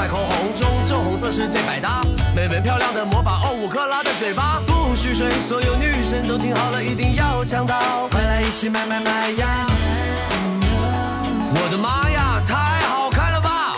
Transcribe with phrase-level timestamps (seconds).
[0.00, 2.00] 块口红，中正红色是最百搭。
[2.34, 9.66] 美美漂亮的魔法哦，五克拉的嘴巴不许睡，所有女生都听好了，一定要抢到，快来一起买买买呀！
[11.52, 13.76] 我的妈呀，太好看了吧！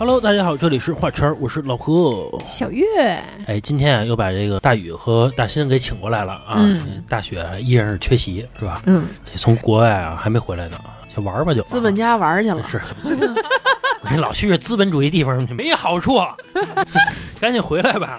[0.00, 2.26] Hello，大家好，这里是画圈儿，我是老何。
[2.48, 6.54] 小月，哎，今天啊又把这个大宇和大新给请过来了啊。
[6.56, 8.80] 嗯大雪依然是缺席，是吧？
[8.86, 10.80] 嗯，这从国外啊还没回来呢，
[11.14, 11.60] 先玩儿吧就。
[11.64, 12.80] 资本家玩去了，是，
[14.10, 16.18] 你老去这资本主义地方没好处，
[17.38, 18.18] 赶紧回来吧。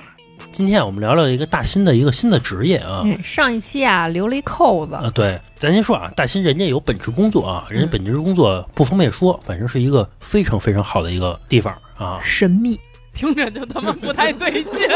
[0.62, 3.02] 今天我们聊聊一个大新的一个新的职业啊。
[3.04, 12.20] 嗯上一期啊留了一扣子，啊，对，咱先说啊，大新人家有本职工作啊，人家本职工作不方便说，反正是一个非常非常好的一个地方啊。
[12.24, 12.80] 神秘，
[13.12, 14.74] 听着就他妈不太对劲。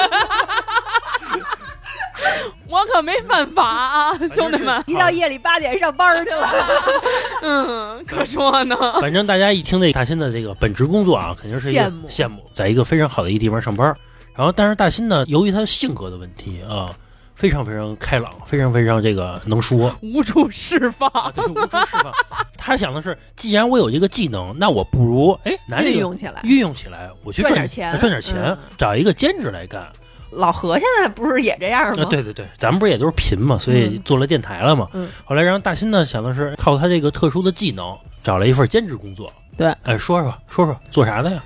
[2.69, 4.83] 我可没犯法啊，兄弟们！
[4.85, 6.47] 一到夜里八点上班去了，
[7.41, 8.75] 嗯，可说呢。
[9.01, 13.95] 反正大家一听这大新的这个本职工作啊，肯定是一个羡慕羡慕，在一个非常好的一个地方上班。
[14.35, 16.91] 然后，但是大新呢，由于他性格的问题啊，
[17.35, 22.11] 非常非常开朗，非常非常这个能说，无处释放，啊，对，无处释放。
[22.57, 26.41] 他想的是，既然我有这个技能，那我不如哎拿这个运用起来。
[26.43, 29.87] 运用起来，我去赚赚点钱赚点钱，嗯找一个兼职来干。
[30.31, 32.05] 老何现在不是也这样啊，吗？
[32.05, 34.89] 对对对，咱们不是也都是贫嘛，所以嗯做了电台了嘛。
[34.91, 39.31] 嗯后来，然后大新呢想的是靠他这个特殊的技能，找了一份兼职工作。
[39.55, 41.41] 对，哎，说说说说做啥的呀？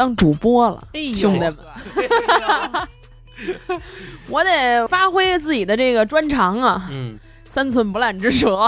[0.00, 1.54] 当主播了，哎兄弟们，
[4.30, 7.18] 我得发挥自己的这个专长啊，嗯，
[7.50, 8.66] 三寸不烂之舌。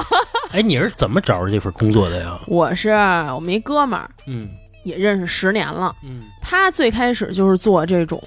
[0.53, 2.39] 哎，你是怎么找着这份工作的呀？
[2.47, 2.91] 我是
[3.35, 4.47] 我们一哥们儿，嗯。
[4.85, 5.97] 也认识十年了。
[6.05, 6.25] 嗯。
[6.39, 8.23] 他最开始就是做这种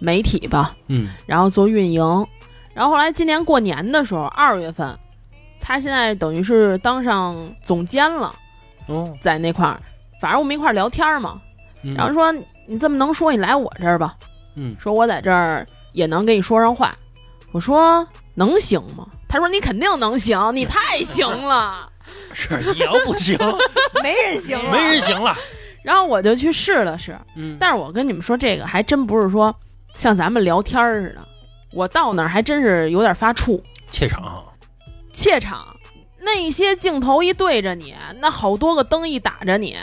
[0.00, 1.10] 媒体吧，嗯。
[1.24, 2.26] 然后做运营，
[2.74, 4.98] 然后后来今年过年的时候，二月份，
[5.60, 8.34] 他现在等于是当上总监了，
[8.88, 9.80] 哦，在那块儿，
[10.20, 11.40] 反正我们一块儿聊天嘛，
[11.84, 12.32] 嗯然后说
[12.66, 14.14] 你这么能说，你来我这儿吧，
[14.56, 16.94] 嗯说我在这儿也能跟你说上话。
[17.52, 19.06] 我说能行吗？
[19.28, 21.88] 他说你肯定能行，你太行了。
[22.34, 23.38] 是你要不行，
[24.02, 25.36] 没人行了，没人行了。
[25.82, 29.54] 然后我就去试了试，嗯，但是我跟你们说，这个还真不是说
[29.98, 31.26] 像咱们聊天儿似的，
[31.72, 33.60] 我到那儿还真是有点发怵。
[33.90, 34.42] 怯场。
[35.12, 35.66] 怯场，
[36.20, 39.76] 那些镜头一对着你，那好多个灯一打着你，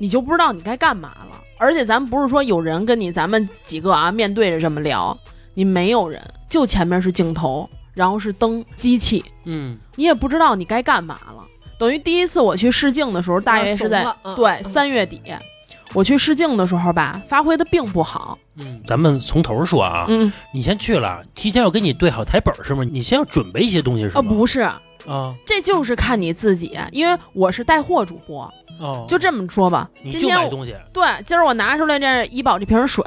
[0.00, 1.40] 你就不知道你该干嘛了。
[1.58, 5.16] 而且咱不是说有人跟你，咱们几个啊面对着这么聊，
[5.54, 11.44] 你没有人，就前面是镜头，然后是灯、机器，嗯你也不知道你该干嘛了。
[11.78, 15.20] 等于第一次我去试镜的时候，大约是在嗯对嗯三月底，
[15.92, 18.38] 我去试镜的时候吧，发挥的并不好。
[18.56, 22.84] 嗯，咱们从头说啊，嗯，你先去了，提前要给你对好台本是吗？
[22.84, 24.30] 你先要准备一些东西是哦，吗？
[24.30, 24.80] 不是，啊
[25.44, 29.88] 这就是看你自己，因为我是带货主播，哦，就这么说吧。
[30.02, 30.74] 你就今天我买东西。
[30.92, 33.04] 对，今儿我拿出来这怡宝这瓶水，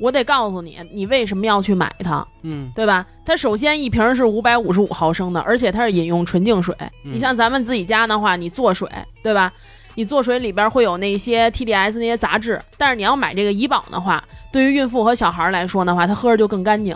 [0.00, 3.04] 我得告诉你，你为什么要去买它，嗯对吧？
[3.24, 6.74] 它首先一瓶是五百五十五毫升的，而且它是饮用纯净水。
[7.04, 8.88] 嗯你像咱们自己家的话，你做水，
[9.22, 9.52] 对吧？
[9.94, 14.22] 你做水里边会有那些 TDS 那些杂质，但是你要买这个怡宝的话，
[14.52, 16.94] 对于孕妇和小孩来说的话，它喝着就更干净。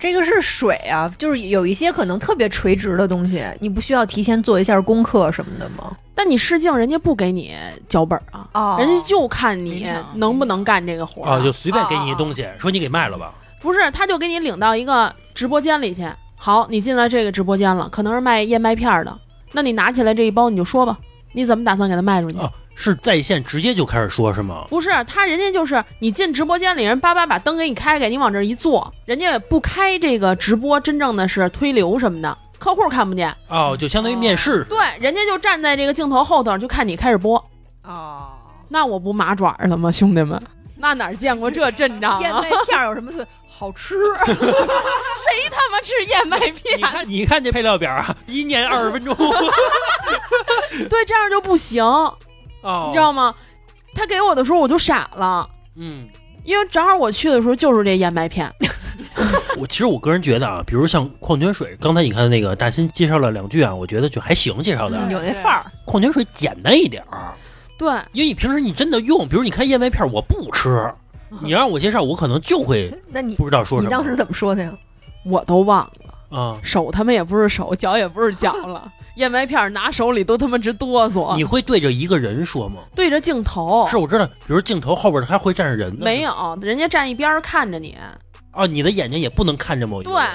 [0.00, 5.96] 这个是水啊，就是有一些可能特别垂直的东西，你不需要提前做一下功课什么的吗？
[6.14, 7.56] 但你试镜，人家不给你
[7.88, 13.32] 脚本啊，哦人家就看你能不能干这个活儿啊，就随便给你一东西，说你给卖了吧。
[13.60, 16.06] 不是，他就给你领到一个直播间里去。
[16.36, 19.18] 好，你进来这个直播间了，可能是卖燕麦片儿的，
[19.52, 20.98] 那你拿起来这一包，你就说吧，
[21.32, 22.36] 你怎么打算给他卖出去？
[22.74, 24.64] 啊，是在线直接就开始说是吗？
[24.68, 33.34] 不是，他人家就是你进直播间里，人叭叭把灯给你开开，你往这儿一坐，人家也不开这个直播，真正的是推流什么的，客户看不见。
[33.48, 34.64] 哦，就相当于面试。
[34.68, 37.42] 对，人家就站在这个镜头后头，就看你开始播，
[37.84, 38.32] 哦，
[38.68, 40.40] 那我不麻爪了吗，兄弟们？
[40.76, 42.20] 那哪儿见过这阵仗啊？
[42.20, 43.94] 燕麦片儿有什么特好吃？
[44.26, 44.34] 谁
[45.50, 46.82] 他妈吃燕麦片你？
[46.82, 49.14] 看，你看这配料表啊，一念二十分钟。
[50.90, 51.82] 对，这样就不行，
[52.64, 53.34] 哦，你知道吗？
[53.94, 55.48] 他给我的时候我就傻了。
[55.76, 56.08] 嗯，
[56.44, 58.52] 因为正好我去的时候就是这燕麦片，
[59.58, 64.98] 我其实我个人觉得啊，比如像矿泉水，刚才你看那个大新介绍了两句啊，我觉得就还行，介绍的。
[65.12, 65.64] 有那范儿。
[65.84, 67.32] 矿泉水简单一点儿，
[67.78, 70.92] 对，因为你平时你真的用，比如你看燕麦片，我不吃，
[71.40, 73.88] 你让我介绍，我可能就会 那你不知道说什么。
[73.88, 74.72] 你当时怎么说的呀？
[75.24, 75.78] 我都忘
[76.30, 81.36] 了，啊，手他妈也不是手，脚也不是脚了，燕麦片拿手里都他妈直哆嗦。
[81.36, 82.82] 你会对着一个人说吗？
[82.94, 86.04] 对着镜头是，我知道，比如镜头后边还会站着人呢。
[86.04, 87.96] 没有，人家站一边儿看着你。
[88.50, 90.32] 啊，你的眼睛也不能看着某一个对人。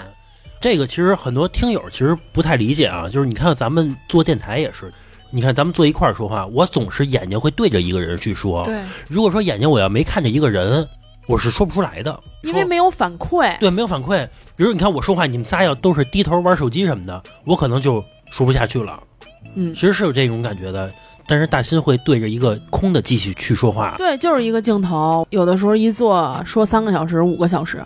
[0.61, 4.91] 这个其实很多听友其实不太理解啊，就是你看咱们做电台也是，
[5.31, 8.63] 你看咱们坐一块儿说话，我总是眼睛会对着一个人去说。
[8.65, 8.77] 对，
[9.09, 10.85] 如果说眼睛我要没看着一个人，
[11.27, 13.57] 我是说不出来的，因为没有反馈。
[13.59, 14.27] 对没有反馈。
[14.57, 19.01] 比如你看我说话，你们仨要都是低头玩手机什么的，我可能就说不下去了。
[19.55, 20.93] 嗯其，实是有这种感觉的，
[21.27, 23.95] 但是大新会对着一个空的机器去说话。
[23.97, 27.83] 对，就是一个镜头，有的时候一坐说三个小时、五个小时。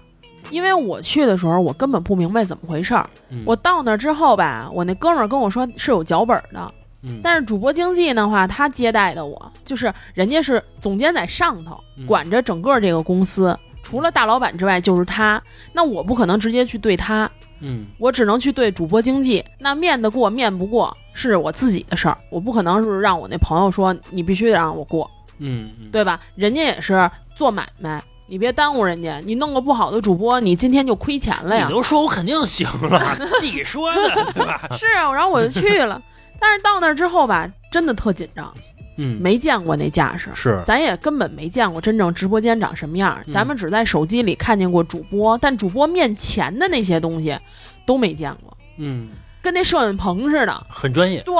[0.52, 3.10] 因为我去的时候，我根本不明白怎么回事儿。
[3.30, 15.42] 嗯我到那儿之后吧，我那哥们儿跟我说是有脚本的，嗯，但是主播经济的话，他接待的我，就是人家是总监在上头嗯管着整个这个公司，除了大老板之外就是他。
[15.72, 17.30] 那我不可能直接去对他，
[17.66, 19.44] 嗯我只能去对主播经济。
[19.58, 26.20] 那面得过面不过是我自己的事儿，我不可能是让我那朋友说你必须得让我过，嗯嗯，对吧？
[26.36, 29.18] 人家也是做买卖，你别耽误人家。
[29.26, 31.74] 你弄个不好的主播，你今天就亏钱了呀你。
[31.74, 34.02] 都说我肯定行了， 你说的
[34.34, 34.60] 对吧？
[34.78, 36.02] 是啊，然后我就去了，
[36.40, 38.54] 但是到那儿之后吧，真的特紧张，
[38.98, 40.30] 嗯，没见过那架势。
[40.34, 47.38] 是咱也根本没见过真正直播间长什么样，嗯咱们只在手机里看见过主播，但主播面前的那些东西
[47.86, 49.10] 都没见过，嗯
[49.42, 50.64] 跟那摄影棚似的。
[50.70, 51.22] 很专业。
[51.22, 51.36] 对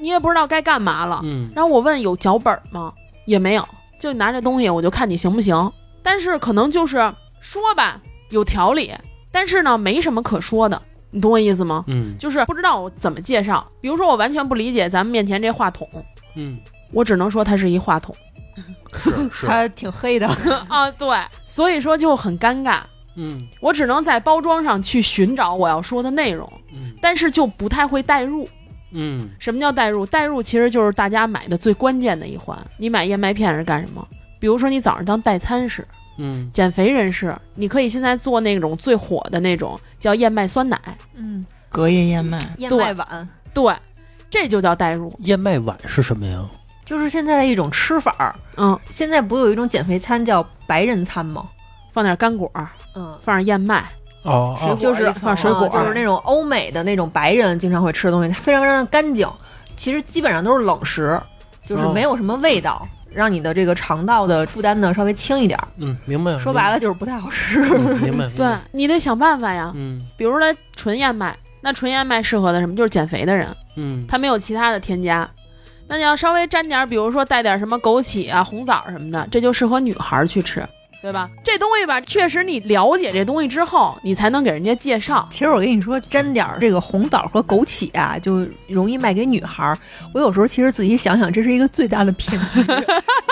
[0.00, 1.20] 你也不知道该干嘛了。
[1.22, 2.92] 嗯然后我问有脚本吗？
[3.26, 3.66] 也没有，
[3.98, 5.72] 就拿这东西我就看你行不行。
[6.02, 6.96] 但是可能就是
[7.40, 8.92] 说吧，有条理，
[9.30, 10.80] 但是呢没什么可说的，
[11.10, 11.84] 你懂我意思吗？
[11.86, 13.66] 嗯就是不知道我怎么介绍。
[13.80, 15.88] 比如说我完全不理解咱们面前这话筒，
[16.34, 16.58] 嗯，
[16.92, 18.14] 我只能说它是一话筒
[18.96, 20.28] 是 是，他挺黑的，
[20.68, 21.08] 啊，对，
[21.44, 22.80] 所以说就很尴尬。
[23.16, 28.48] 嗯我只能在包装上去寻找我要说的内容，嗯但是就不太会代入。
[28.96, 30.04] 嗯什么叫代入？
[30.06, 32.56] 代入其实就是大家买的最关键的一环。
[32.76, 34.06] 你买燕麦片是干什么？
[34.40, 35.84] 比如说你早上当代餐使，
[36.18, 40.78] 嗯减肥人士，你可以现在做那种最火的那种叫燕麦酸奶，
[41.14, 43.74] 嗯，隔夜燕麦，燕对麦碗对，
[44.30, 45.12] 这就叫代入。
[45.20, 46.44] 燕麦碗是什么呀？
[46.84, 48.34] 就是现在的一种吃法儿。
[48.56, 51.44] 嗯，现在不有一种减肥餐叫白人餐吗？
[51.92, 52.50] 放点干果，
[52.94, 53.84] 嗯，放点燕麦，
[54.22, 59.28] 哦水果就是放水果啊就是那种欧美的那种白人经常会吃的东西，它非常非常的干净。
[59.76, 61.20] 其实基本上都是冷食，
[61.64, 65.68] 就是哦没有什么味道，让你的这个肠道的负担呢稍微轻一点儿。
[65.76, 66.38] 嗯，明白。
[66.38, 67.60] 说白了就是不太好吃。
[67.62, 68.28] 嗯，明白。
[68.36, 69.72] 对你得想办法呀。
[69.76, 72.74] 嗯比如说纯燕麦，那纯燕麦适合的什么？
[72.74, 75.28] 就是减肥的人，嗯它没有其他的添加。
[75.94, 80.68] 那你要稍微沾点，比如说带点什么枸杞啊、红枣什么的，这就适合女孩去吃，
[81.00, 81.30] 对吧？
[81.44, 85.24] 这东西吧，确实你了解这东西之后，你才能给人家介绍。
[85.30, 89.78] 其实我跟你说，沾点这个红枣和枸杞啊，就容易卖给女孩儿。
[90.12, 92.64] 我有时候其实自己想想，这是一个最大的骗局，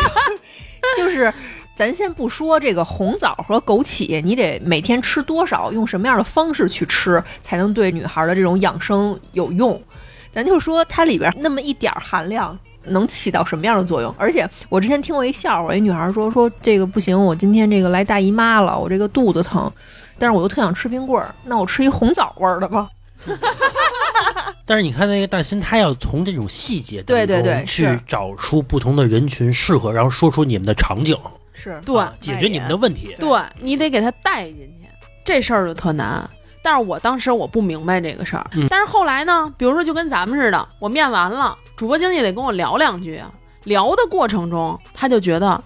[0.97, 1.35] 就是。
[1.75, 9.83] 咱先不说这个红枣和枸杞，你得每天吃多少，用什么样的方式去吃，才能对女孩的这种养生有用。
[10.33, 14.15] 咱就说它里边那么一点儿含量，能起到什么样的作用？
[14.19, 19.71] 而且我之前听过一笑话，一女孩说说这个不行，我今天这个来大姨妈了，我这个肚子疼，
[20.19, 22.89] 但是我又特想吃冰棍儿，那我吃一红枣味儿的吧。
[24.65, 31.17] 但是你看那个大新，他要从这种细节当对对对中去找出不同的人群适合，然后说出你们的场景，
[31.53, 33.15] 是对、啊解决你们的问题。
[33.19, 34.89] 对，你得给他带进去，
[35.25, 36.29] 这事儿就特难。
[36.63, 43.31] 但是我当时我不明白这个事儿，嗯但是后来呢，比如说就跟咱们似的，我面完了，主播经理得跟我聊两句啊。
[43.65, 45.63] 聊的过程中，他就觉得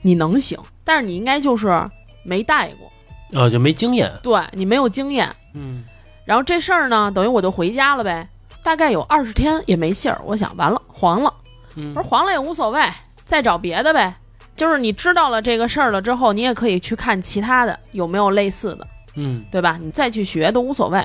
[0.00, 1.84] 你能行，但是你应该就是
[2.22, 4.10] 没带过，啊，就没经验。
[4.22, 5.30] 对你没有经验。
[5.54, 5.82] 嗯
[6.24, 8.26] 然后这事儿呢，等于我就回家了呗，
[8.62, 10.18] 大概有二十天也没信儿。
[10.24, 11.32] 我想完了，黄了。
[11.76, 12.80] 嗯我说黄了也无所谓，
[13.26, 14.14] 再找别的呗。
[14.56, 19.78] 就是你知道了这个事儿了之后，你也可以去看其他的有没有类似的，嗯对吧？
[19.80, 21.02] 你再去学都无所谓。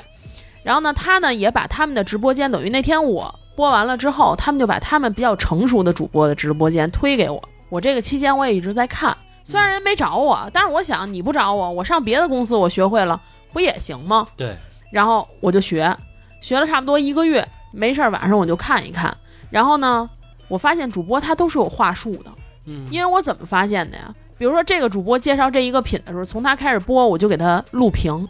[0.62, 7.42] 然后呢，他呢也把他们的直播间，等于那天我播完了之后，他们就把他们比较成熟的主播的直播间推给我。
[7.70, 13.20] 我这个期间我也一直在看，虽然人没找我，但是我想你不找我，我上别的公司我学会了
[13.52, 14.26] 不也行吗？
[14.36, 14.54] 对，
[14.92, 15.96] 然后我就学，
[16.40, 19.16] 学了差不多一个月，没事儿晚上我就看一看。
[19.50, 20.08] 然后呢，
[20.48, 22.30] 我发现主播他都是有话术的，
[22.66, 24.12] 嗯因为我怎么发现的呀？
[24.40, 28.26] 比如说这个主播介绍这一个品的时候，从他开始播，我就给他录屏，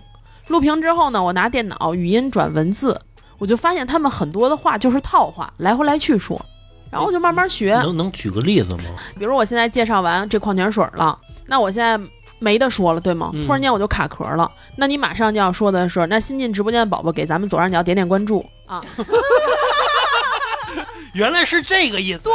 [0.48, 3.00] 录屏之后呢，我拿电脑语音转文字，
[3.38, 6.44] 我就发现他们很多的话就是套话，来回来去说。
[6.90, 8.82] 然后我就慢慢学，能能举个例子吗？
[9.20, 11.96] 比如我现在介绍完这矿泉水了，那我现在
[12.40, 13.30] 没得说了，对吗？
[13.32, 18.84] 嗯突然间我就卡壳了，那你马上就要说的是，那新进直播间的宝宝给咱们左上角点点关注啊，
[21.14, 22.24] 原来是这个意思。
[22.24, 22.34] 对，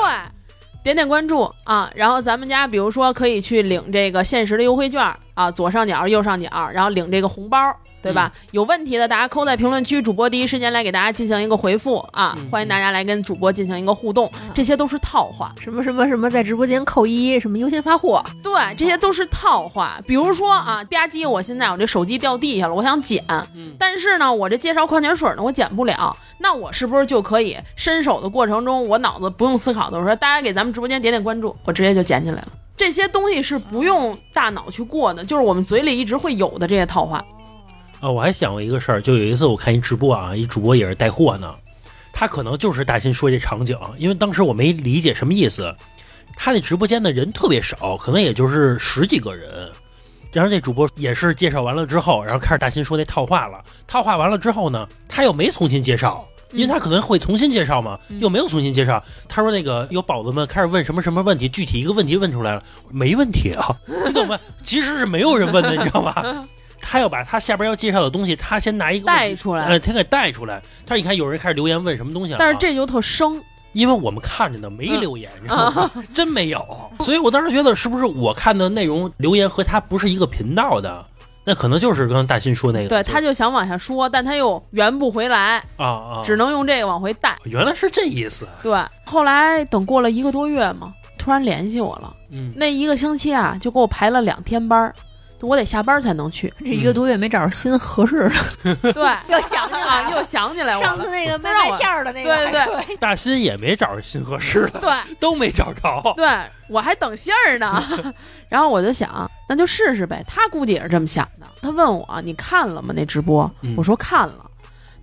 [0.85, 5.01] 点点关注啊，然后咱们家比如说可以去领这个限时的优惠券，
[5.33, 7.57] 啊，左上角、右上角，然后领这个红包，
[8.05, 8.31] 对吧？
[8.51, 12.35] 有问题的大家扣在评论区，主播第一时间来给大家进行一个回复啊！
[12.37, 15.51] 嗯欢迎大家来跟主播进行一个互动，这些都是套话。
[15.59, 19.99] 什么什么什么，在直播间扣一，什么优先发货，对，这些都是套话。
[20.05, 23.25] 比如说啊，吧唧，我现在我这手机掉地下了，我想捡，
[23.79, 32.47] 但是呢，我这介绍矿泉水呢，我捡不了，那我是不是就可以伸手的过程中，我脑子不用思考的，我说大家给咱们直播间点点关注，我直接就捡起来了。
[32.77, 37.23] 这些东西是不用大脑去过的，就是我们嘴里一直会有的这些套话。
[38.05, 41.55] 啊，我还想过一个事儿，就有一次我看一直播啊，一主播也是带货呢，
[42.13, 45.75] 他可能就是大新说这场景，因为当时我没理解什么意思，
[46.35, 49.71] 他那直播间的人特别少，可能也就是十几个人。
[50.31, 53.59] 然后这主播也是介绍完了之后，然后开始大新说那套话了。
[53.87, 59.03] 套话完了之后呢，他又没重新介绍，因为他可能会重新介绍嘛，嗯又没有重新介绍。
[59.27, 64.39] 他说那个有宝子们开始问什么什么问题，具体一个问题问出来了，没问题啊，你懂吗？
[64.61, 66.45] 其实是没有人问的，你知道吧？
[66.87, 70.61] 他要把他下边要介绍的东西，他先拿一个带出来呃，他给带出来。
[70.85, 73.41] 他说：“你看，有人开始留言问什么东西但是这就特生，
[73.73, 75.89] 因为我们看着呢，没留言，你知道吗？
[76.13, 76.63] 真没有。
[76.99, 81.03] 所以我当时觉得，是不是我看的内容留言和他不是一个频道的？
[81.47, 87.35] 那可能就是刚刚大新说那个，对，他就想往下说，但他又圆不回来，啊啊，只能用这个往回带。
[87.43, 88.47] 原来是这意思。
[88.63, 94.95] 对，后来等过了一个多月嘛，突然联系我了，嗯，那一个星期啊，就给我排了两天班儿，
[95.41, 96.51] 我得下班才能去。
[96.59, 98.29] 这一个多月没找着新合适
[98.63, 101.09] 的，对， 又想起来又想起来我上次。
[101.09, 106.01] 那个卖麦片儿的那个，对对对对，大新也没找着新合适的，对都没找着。
[106.15, 106.27] 对，
[106.67, 107.83] 我还等信儿呢。
[108.49, 110.23] 然后我就想，那就试试呗。
[110.27, 111.45] 他估计也是这么想的。
[111.61, 112.93] 他问我，你看了吗？
[112.95, 113.49] 那直播？
[113.61, 114.49] 嗯我说看了。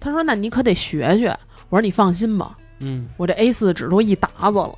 [0.01, 1.29] 他说，那你可得学学。
[1.69, 4.77] 我说你放心吧，嗯，我这 A 四纸都一沓子了，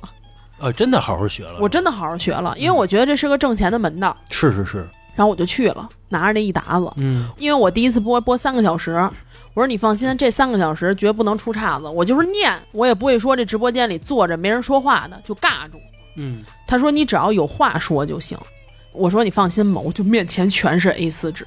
[0.59, 1.57] 呃，真的好好学了。
[1.59, 4.15] 我真的好好学了，因为我觉得这是个挣钱的门道。
[4.29, 6.91] 是是是，然后我就去了，拿着那一沓子。
[6.97, 8.91] 嗯因为我第一次播播三个小时，
[9.53, 11.87] 我说你放心，这三个小时绝不能出岔子。
[11.87, 15.79] 我就是念，我也不会说这直播间里坐着没人说话的就尬住。
[16.17, 18.37] 嗯他说你只要有话说就行。
[18.93, 21.45] 我说你放心吧，我就面前全是 A 四纸。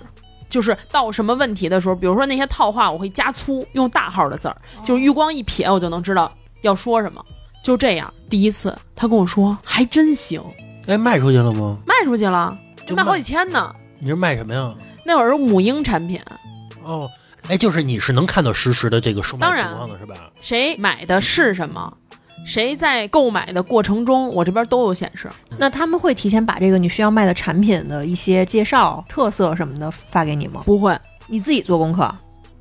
[0.50, 6.30] 就是到什么问题的时候，比如说那些套话，我会加粗，用大号的字儿，就是余光一瞥，我就能知道
[6.62, 7.22] 要说什么。
[7.62, 10.42] 就这样，第一次他跟我说还真行，
[10.86, 11.76] 哎，卖出去了吗？
[11.86, 12.56] 卖出去了，
[12.88, 13.74] 就卖好几千呢。
[13.98, 14.74] 你是卖什么呀？
[15.04, 16.18] 那会儿是母婴产品，
[16.82, 17.08] 哦，
[17.48, 20.14] 哎，就是你是能看到实时的这个售卖情况的是吧？
[20.40, 21.92] 谁买的是什么，
[22.46, 25.28] 谁在购买的过程中，我这边都有显示。
[25.58, 30.62] 那他们会提前把这个你需要卖的产品的一些介绍、特色什么的发给你吗？
[30.64, 32.10] 不会，你自己做功课。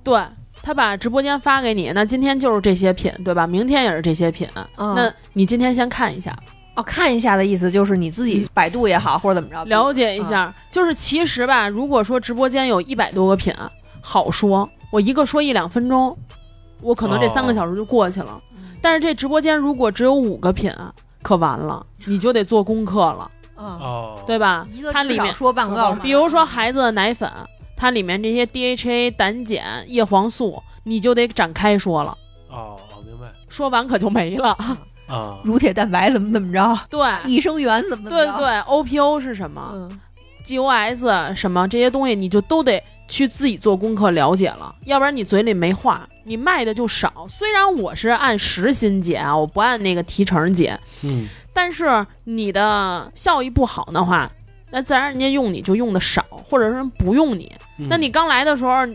[0.04, 0.22] 对
[0.64, 3.46] 他把直播间发给你，那今天就是这些品，对吧？
[3.46, 6.36] 明天也是这些品，嗯那你今天先看一下，
[6.78, 10.54] 哦，看一下的意思就是你自己百度也好，或者怎么着，了解一下。
[10.70, 13.52] 就是其实吧，如果说直播间有一百多个品，
[14.00, 16.16] 好说，我一个说一两分钟，
[16.84, 18.40] 我可能这三个小时就过去了。
[18.80, 20.72] 但是这直播间如果只有五个品，
[21.24, 27.28] 可完了，你就得做功课了，嗯，哦，对吧它里面说半个小时比如说孩子的奶粉，
[27.76, 32.16] 它里面这些 DHA、胆碱、叶黄素，你就得展开说了，
[32.50, 34.56] 哦哦，明白说完可就没了。
[35.08, 35.40] 啊。
[35.44, 39.72] 乳铁蛋白怎么怎么着，对，益生元怎么怎么着，对对，OPO 是什么？
[39.74, 40.00] 嗯
[40.46, 47.26] ，？GOS 什么这些东西，你就都得去自己做功课了解了，要不然你嘴里没话，你卖的就少。
[47.28, 54.30] 虽然我是按时薪结啊，我不按那个提成结，嗯，但是你的效益不好的话，
[54.72, 57.52] 那自然人家用你就用的少，或者是不用你。
[57.78, 57.88] 嗯。
[57.90, 58.86] 那你刚来的时候，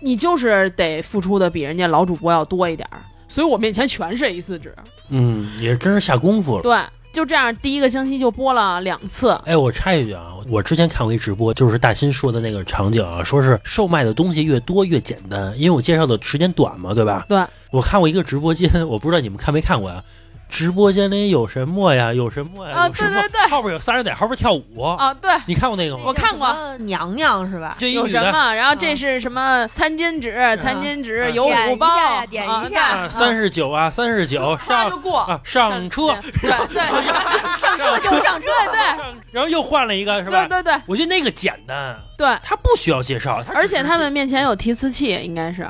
[0.00, 4.74] 你就是得付出的比人家老主播要多一点儿，所以我面前全是 A 四纸。
[5.10, 6.62] 嗯，也真是下功夫了。
[6.62, 6.78] 对，
[7.12, 9.30] 就这样，第一个星期就播了两次。
[9.44, 17.24] 哎，我插一句啊，我之前看过一直播，就是大新说的那个场景啊，说是售卖的东西越多越简单，因为我介绍的时间短嘛，对吧？
[17.28, 20.02] 对，我看过一个直播间， 我不知道你们看没看过呀、
[20.48, 22.12] 直播间里有什么呀？
[22.12, 22.76] 有什么呀？
[22.76, 23.40] 啊对对对。
[23.50, 26.04] 后边有仨人在后边跳舞，啊，对，你看过那个吗？
[26.06, 26.54] 我看过。
[26.78, 27.76] 娘娘是吧？
[27.80, 28.54] 有就有什么？
[28.54, 31.34] 然后这是什么餐巾纸、餐巾纸、嗯。
[31.34, 31.88] 有五包，
[32.30, 35.18] 点一下三十九啊，三十九上就过。
[35.18, 36.80] 啊上车，对对。
[37.58, 39.14] 上车就上车，对对。
[39.30, 40.46] 然后又换了一个是吧？
[40.46, 40.82] 对对对。
[40.86, 45.62] 我觉得那个简单，对，他不需要介绍，他而且他们面前有提词器，应该是。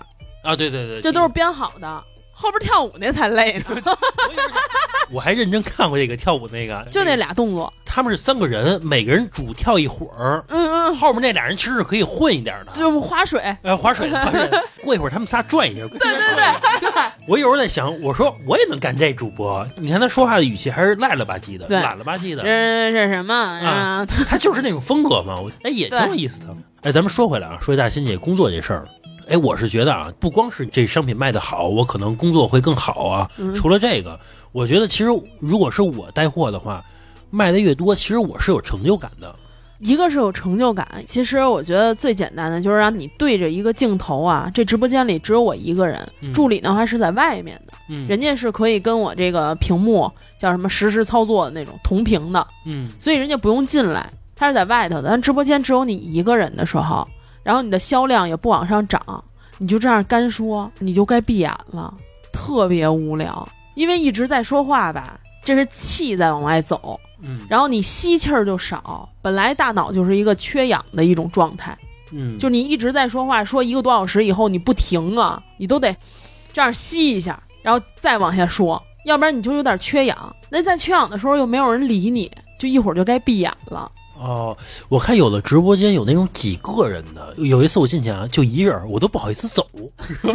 [0.45, 2.05] 啊，对对对，这都是编好的，
[2.41, 3.83] 后边跳舞那才累呢，
[5.11, 7.73] 我还认真看过这个跳舞那个，就那俩动作。
[7.85, 14.49] 他他们是三个人，每个人主跳一会儿，嗯嗯，后面那俩人其实是可以混一点的，就划水，呃划水划水。
[14.85, 15.81] 过一会儿他们仨转一下。
[15.89, 24.07] 对对对对， 我有时候在想，我说我也能干这主播，你看他说话的语气还是赖了吧唧的，对懒了吧唧的，这是什么啊？
[24.07, 25.35] 他就是那种风格嘛。
[25.41, 26.47] 我哎也挺有意思的。
[26.83, 28.87] 哎，咱们说回来啊，说一下欣姐工作这事儿。
[29.29, 33.31] 哎，我是觉得啊，不光是这商品卖得好，我可能工作会更好啊。
[33.39, 34.19] 嗯除了这个，
[34.53, 36.85] 我觉得其实如果是我带货的话，
[37.31, 39.35] 卖的越多，其实我是有成就感的。
[39.81, 55.11] 一个是有成就感，其实我觉得最简单的就是让你对着一个镜头啊，这直播间里只有我一个人，嗯助理的话是在外面的，嗯，人家是可以跟我这个屏幕叫什么实时操作的那种同屏的，嗯所以人家不用进来，他是在外头的。
[55.11, 57.07] 但直播间只有你一个人的时候，
[57.49, 59.25] 然后你的销量也不往上涨，
[59.57, 61.95] 你就这样干说，你就该闭眼了，
[62.31, 71.75] 特别无聊，因为一直在说话吧，这是气在往外走，嗯然后你吸气儿就少，本来大脑就是一个缺氧的一种状态，
[72.13, 75.97] 嗯，就你一直在说话，说一个多小时以后你不停啊，你都得
[76.53, 80.37] 这样吸一下，然后再往下说，要不然你就有点缺氧。
[80.51, 83.91] 那在缺氧的时候又没有人理你，就一会儿就该闭眼了。
[84.19, 84.57] 哦，
[84.89, 89.65] 我看有的直播间有那种几个人的，有一次我进去啊，就一人，我都不好意思走，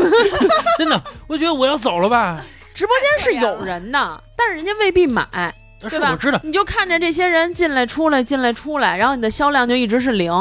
[0.80, 2.44] 真的，我觉得我要走了吧。
[2.74, 6.12] 直播间是有人的，但是人家未必买，是对吧？
[6.12, 10.32] 我知道，你就看着这些人进来出来进来出来，然后你的销量就一直是零，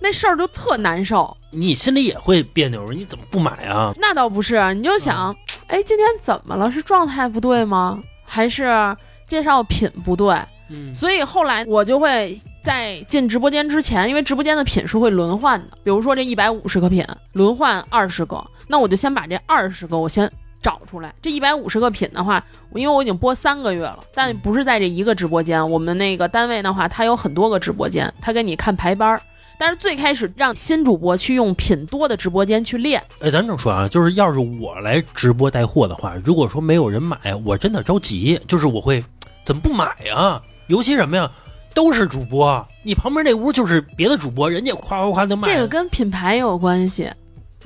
[0.00, 1.36] 那事儿就特难受。
[1.50, 3.92] 你心里也会别扭，你怎么不买啊？
[3.98, 5.34] 那倒不是，你就想，
[5.66, 6.70] 哎，今天怎么了？
[6.72, 8.00] 是状态不对吗？
[8.24, 8.96] 还是
[9.28, 10.34] 介绍品不对？
[10.72, 21.12] 嗯所以后来我就会在进直播间之前，因为直播间的品是会轮换的，比如说这一百五十个品轮换二十个，那我就先把这二十个我先找出来。
[21.20, 29.20] 这一百五十个品的话，因为我已经播三个月了，但不是在这一个直播间，我们那个单位的话，它有很多个直播间，它给你看排班儿。
[29.58, 39.04] 但是最开始让新主播去用品多的直播间去练，哎，咱这么说啊，就是要是我来直播带货的话，如果说没有人买，我真的着急，就是我会
[39.44, 40.42] 怎么不买啊？
[40.72, 41.30] 尤其什么呀，
[41.74, 45.42] 都是主播，你旁边那屋就是别的主播，人家夸夸夸的卖。
[45.46, 47.10] 这个跟品牌有关系。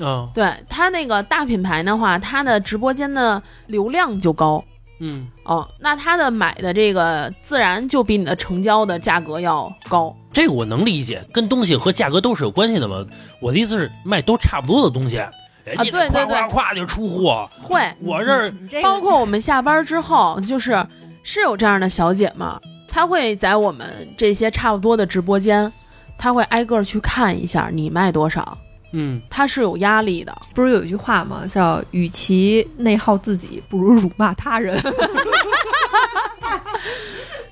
[0.01, 4.61] 嗯，对他那个大品牌的话，他的直播间的流量就高。
[4.99, 10.13] 嗯，哦，那他的买的这个自然就比你的成交的价格要高。
[10.33, 13.07] 这个我能理解，跟东西和价格都是有关系的嘛。
[13.41, 15.17] 我的意思是卖都差不多的东西，
[15.65, 20.85] 人家对对对夸夸夸就出货，会，我这儿这个包括我们下班之后，就是
[21.23, 22.49] 是有这样的小姐们
[22.97, 25.71] 儿，她会在我们这些差不多的直播间，
[26.17, 28.57] 他会挨个儿去看一下你卖多少，
[28.93, 30.35] 嗯，他是有压力的。
[30.55, 31.43] 不是有一句话吗？
[31.53, 34.81] 叫“与其内耗自己，不如辱骂他人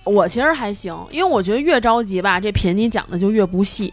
[0.04, 3.92] 我其实还行，因为我觉得越着急吧，这品你讲的就越不细，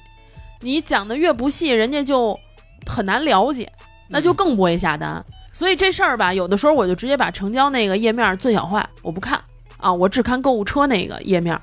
[0.62, 2.40] 你讲的越不细，人家就
[2.86, 3.70] 很难了解，
[4.08, 5.22] 那就更不会下单。
[5.52, 9.38] 所以这事儿吧，有的时候我就直接把成交那个页面最小化，我不看
[9.82, 11.60] 啊，我只看购物车那个页面，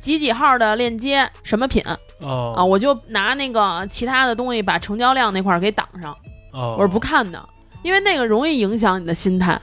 [0.00, 1.82] 几几号的链接，什么品
[2.20, 6.16] 哦啊，我就拿那个其他的东西把成交量那块儿给挡上，
[6.52, 7.48] 哦，我是不看的，
[7.82, 9.60] 因为那个容易影响你的心态。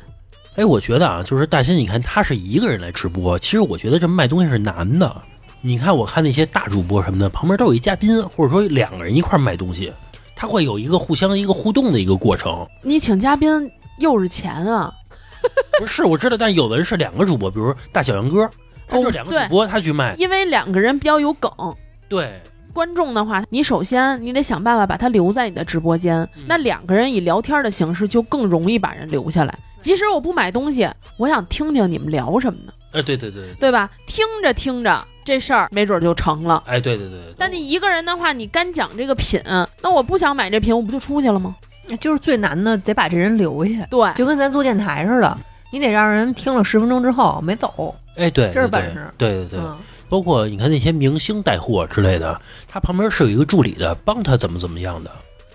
[0.56, 5.21] 哎，我觉得啊，就是大新，你看他是一个人来直播，其实我觉得这卖东西是难的。
[5.62, 9.91] 你看，我看那些大主播什么的，旁边都有一嘉宾，或者说两个人一块儿卖东西，
[10.36, 12.67] 他会有一个互相一个互动的一个过程。
[12.82, 14.93] 你请嘉宾又是钱啊，
[15.80, 18.49] 不 是，我知道，但有的人是两个主播，比如说大小杨哥，
[18.88, 20.13] 他就是两个主播，他去卖。
[20.17, 21.52] 因为两个人比较有梗。
[22.08, 22.41] 对，
[22.73, 26.17] 观众的话，你首先你得想办法把他留在你的直播间。
[26.38, 29.58] 嗯那两个人以聊天的形式，就更容易把人留下来。
[29.80, 33.89] 即使我不买东西，我想听听你们聊什么呢，哎，对对对对，对吧？
[34.06, 36.62] 听着听着，这事儿没准就成了。
[36.65, 37.34] 哎，对对对对。
[37.38, 39.41] 但你一个人的话，你干讲这个品，
[39.82, 41.56] 那我不想买这品，我不就出去了吗？”，
[41.97, 45.38] 就是最难的，得把这人留下，对，就跟咱做电台似的，
[45.71, 47.95] 你得让人听了十分钟之后没走。
[48.15, 49.08] 哎，对，这是本事。
[49.17, 49.78] 对对对，嗯，
[50.10, 55.12] 包括你看那些明星带货之类的，他旁边是有一个助理的，帮他怎么怎么样的，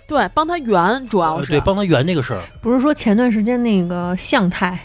[0.09, 2.42] 对，帮他圆，主要是，呃对，帮他圆这个事儿。
[2.61, 4.79] 不是说前段时间那个向太，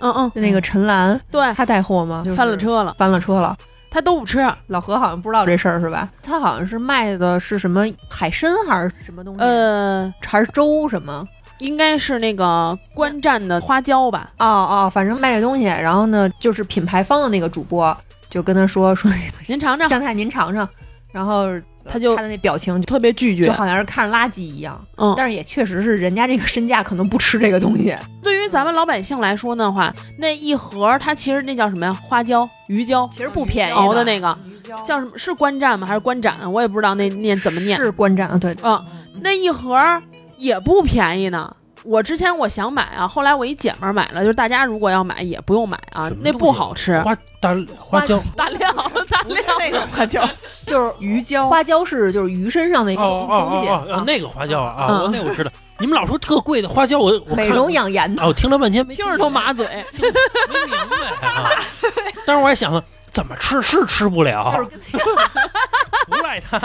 [0.00, 2.22] 嗯嗯，就那个陈岚，对，他带货吗？
[2.24, 3.56] 就是翻了，车了，翻了车了。
[3.90, 6.08] 他都不吃，老何好像不知道这事儿是吧？
[6.22, 9.40] 他好像是卖的是什么海参还是什么东西？
[9.42, 11.26] 呃，还是粥什么？
[11.58, 14.28] 应该是那个观战的花椒吧？
[14.38, 15.64] 哦哦，反正卖这东西。
[15.64, 17.94] 然后呢，就是品牌方的那个主播
[18.30, 19.10] 就跟他说说，
[19.46, 20.66] 您尝尝，香菜您尝尝。
[21.12, 21.48] 然后
[21.84, 23.52] 他就他的那表情就特别拒绝就。
[23.52, 24.78] 好像是看着垃圾一样。
[24.96, 27.96] 嗯，但是也确实是人家这个身价可能不吃这个东西。
[28.22, 31.92] 对于咱们老百姓来说的话，那一盒它其实那叫什么呀？
[31.92, 34.36] 花椒、鱼胶其实不便宜熬的那个，
[34.84, 35.12] 叫什么？
[35.16, 35.86] 是观战吗？
[35.86, 36.48] 还是观展啊？
[36.48, 37.76] 我也不知道那念怎么念。
[37.78, 38.84] 是观战啊，对，啊，
[39.20, 39.78] 那一盒
[40.36, 41.54] 也不便宜呢。
[41.82, 47.00] 我之前我想买啊，后来我一姐们儿买了，就是大家如果要买也不用买啊，那不好吃。
[47.00, 48.22] 花大花椒。
[48.36, 48.72] 大料，
[49.08, 50.22] 大料，那个花椒，
[50.66, 54.04] 就是鱼椒，花椒是就是鱼身上的一个东西，哦哦，啊。
[54.06, 55.50] 那个花椒啊，那我知道。
[55.78, 58.14] 你们老说特贵的花椒，我我美容养颜。
[58.14, 58.22] 的。
[58.22, 59.66] 啊，我听了半天没听着都麻嘴。
[59.98, 60.08] 没
[60.66, 61.50] 明白啊。
[62.26, 64.62] 但是我还想呢，怎么吃是吃不了，
[66.06, 66.60] 不赖他，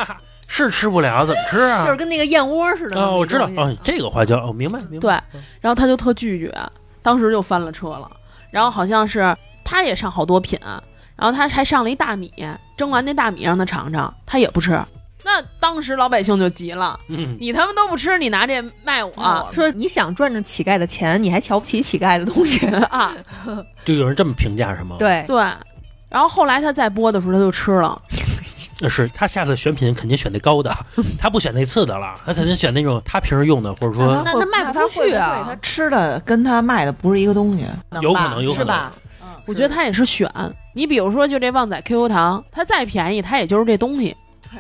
[0.56, 1.84] 是吃不了，怎么吃啊？
[1.86, 3.02] 就是跟那个燕窝似的。
[3.02, 5.00] 哦，我知道那种东西啊，这个花椒，哦，明白明白。
[5.00, 6.54] 对，然后他就特拒绝，
[7.02, 8.10] 当时就翻了车了。
[8.52, 10.58] 然后好像是他也上好多品，
[11.18, 12.32] 然后他还上了一大米，
[12.78, 14.82] 蒸完那大米让他尝尝，他也不吃。
[15.26, 22.66] 那当时老百姓就急了，嗯，你他妈都不吃，你拿这卖我啊说你想赚着乞丐的钱，你还瞧不起乞丐的东西？
[22.68, 23.12] 啊？
[23.84, 24.96] 就有人这么评价是吗？
[25.00, 25.44] 对，对。
[26.08, 28.00] 然后后来他再播的时候，他就吃了。
[28.82, 30.76] 呃，是他下次选品肯定选那高的，
[31.18, 37.66] 他不选那次的了，他肯定选那种他平时用的，或者说那他卖不出去啊会他吃的跟他卖的不是一个东西，
[38.02, 38.94] 有可能有可能是吧？
[38.96, 39.02] 嗯
[39.48, 40.28] 我觉得他也是选。
[40.74, 44.16] 你比如说，就这旺仔 QQ 糖，它再便宜，它也就是这东西。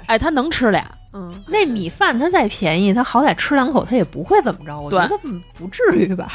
[0.06, 0.86] 哎，他能吃俩。
[1.12, 4.80] 嗯，那米饭它再便宜，它好歹吃两口，它也不会怎么着。
[4.80, 6.34] 我觉得嗯不至于吧？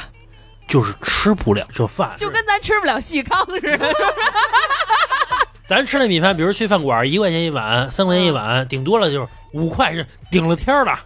[0.66, 3.88] 就是吃不了这饭，就跟咱吃不了细糠似的。
[5.70, 10.98] 咱吃那米饭，比如去饭馆一块钱一碗，三块钱一碗，顶多了就是五块是顶了天儿了，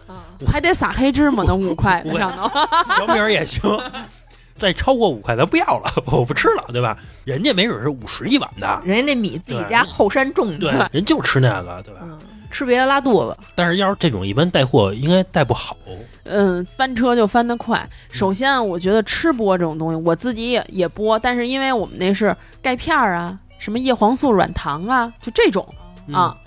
[0.51, 2.51] 还得撒黑芝麻呢，五块没想到。
[2.97, 3.61] 小米儿也行。
[4.55, 6.97] 再超过五块咱不要了，我不吃了，对吧？
[7.25, 11.99] 人家没准是五十一碗的，人家那米自己家后山种的对的，，人就吃那个，对吧？
[12.01, 12.17] 嗯，
[12.49, 13.37] 吃别的拉肚子。
[13.53, 15.77] 但是要是这种一般带货应该带不好，
[16.23, 17.87] 嗯，翻车就翻得快。
[18.09, 25.67] 首先啊，我觉得吃播这种东西，我自己也也播，但是因为我们那是钙片儿啊，什么叶黄素软糖啊，就这种
[26.05, 26.37] 嗯啊。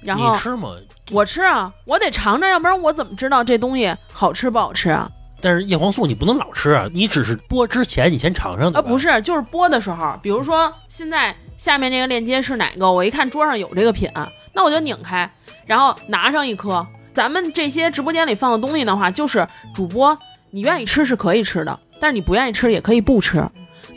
[0.00, 0.68] 然后你吃吗？
[1.10, 5.10] 我吃啊，我得尝尝，要不然我怎么知道这东西好吃不好吃啊？
[5.40, 8.78] 但是叶黄素你不能老吃啊，你只是播之前你先尝尝的。
[8.78, 14.08] 啊，不，是，就是播的时候，比如说现在下面这个链接是哪个，我一看桌上有这个品，
[14.52, 15.28] 那我就拧开，
[15.66, 16.86] 然后拿上一颗。
[17.12, 20.16] 咱们这些直播间里放的东西的话，就是主播
[20.50, 23.44] 你愿意吃是可以吃的，但是你不愿意吃也可以不吃。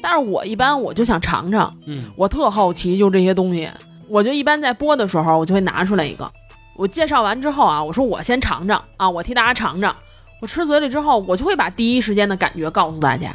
[0.06, 3.68] 但是我一般我就想尝尝，嗯，我特好奇就这些东西，
[4.08, 6.32] 我就一般在播的时候我就会拿出来一个。
[6.76, 9.96] 我介绍完之后啊，我说我先尝尝啊，我替大家尝尝。
[10.42, 13.32] 我吃嘴里之后，我就会把第一时间的感觉告诉大家，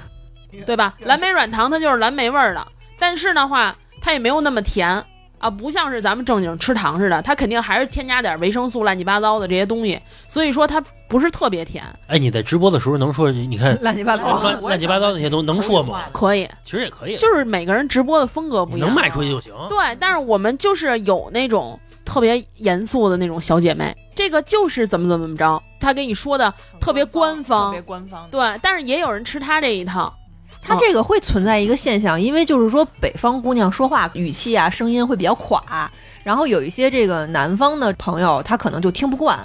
[0.64, 0.94] 对吧？
[1.00, 2.64] 蓝莓软糖它就是蓝莓味儿的，
[3.00, 5.04] 但是的话，它也没有那么甜
[5.40, 11.82] 啊，不像是咱们正经吃糖似的，它肯定还是添加点维生素、乱七八糟的这些东西，所以说它不是特别甜。
[12.06, 14.40] 哎，你在直播的时候能说，你看乱七八糟。
[14.42, 16.04] 乱乱七八糟那些东西能说吗？
[16.12, 19.52] 可以，其实也可以，就是每个人直播的风格不一样，能卖出去就行。
[19.68, 28.28] 对，但是我们就是有那种特别严肃的那种小姐妹，这个就是怎么怎么着，她给你说的特别官方特别，官方。
[28.30, 30.14] 对，但是也有人吃她这一套，
[30.62, 35.90] 它这个会存在一个现象，因为就是说北方姑娘说话语气啊、声音会比较垮，
[36.22, 39.38] 然后有一些这个南方的朋友，他可能就听不惯，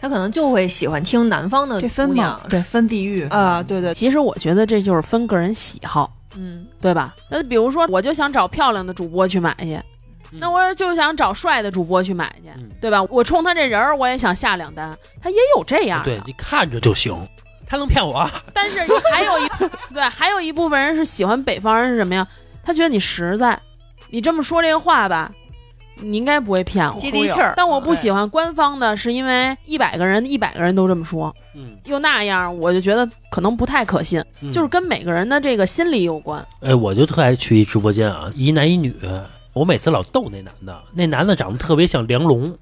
[0.00, 7.14] 他可能就会喜欢听南方的这分姑娘嘛，对，分地域啊，对对，其实我觉得这就是分个人喜好，嗯，对吧？
[7.30, 9.74] 那比如说，我就想找漂亮的主播去买去，
[10.32, 13.00] 嗯那我就想找帅的主播去买去，嗯对吧？
[13.04, 16.06] 我冲他这人儿，我也想下两单，他也有这样的。
[16.06, 17.16] 对你看着就行，
[17.66, 18.30] 他能骗我啊？
[18.52, 18.78] 但是
[19.12, 19.48] 还有一
[19.92, 22.26] 对，还有一部分人是喜欢北方人是什么呀？
[22.62, 23.58] 他觉得你实在，
[24.10, 25.30] 你这么说这个话吧，
[25.96, 26.98] 你应该不会骗我。
[27.00, 27.54] 接地气儿。
[27.56, 36.44] 但我不喜欢官方的，是因为一百个人一百个人都这么说，嗯，又那样，我就觉得可能不太可信，嗯就是跟每个人的这个心理有关。
[36.60, 38.94] 哎，我就特爱去一直播间啊，一男一女，
[39.54, 42.54] 我每次老逗那男的，那男的长得特别像梁龙，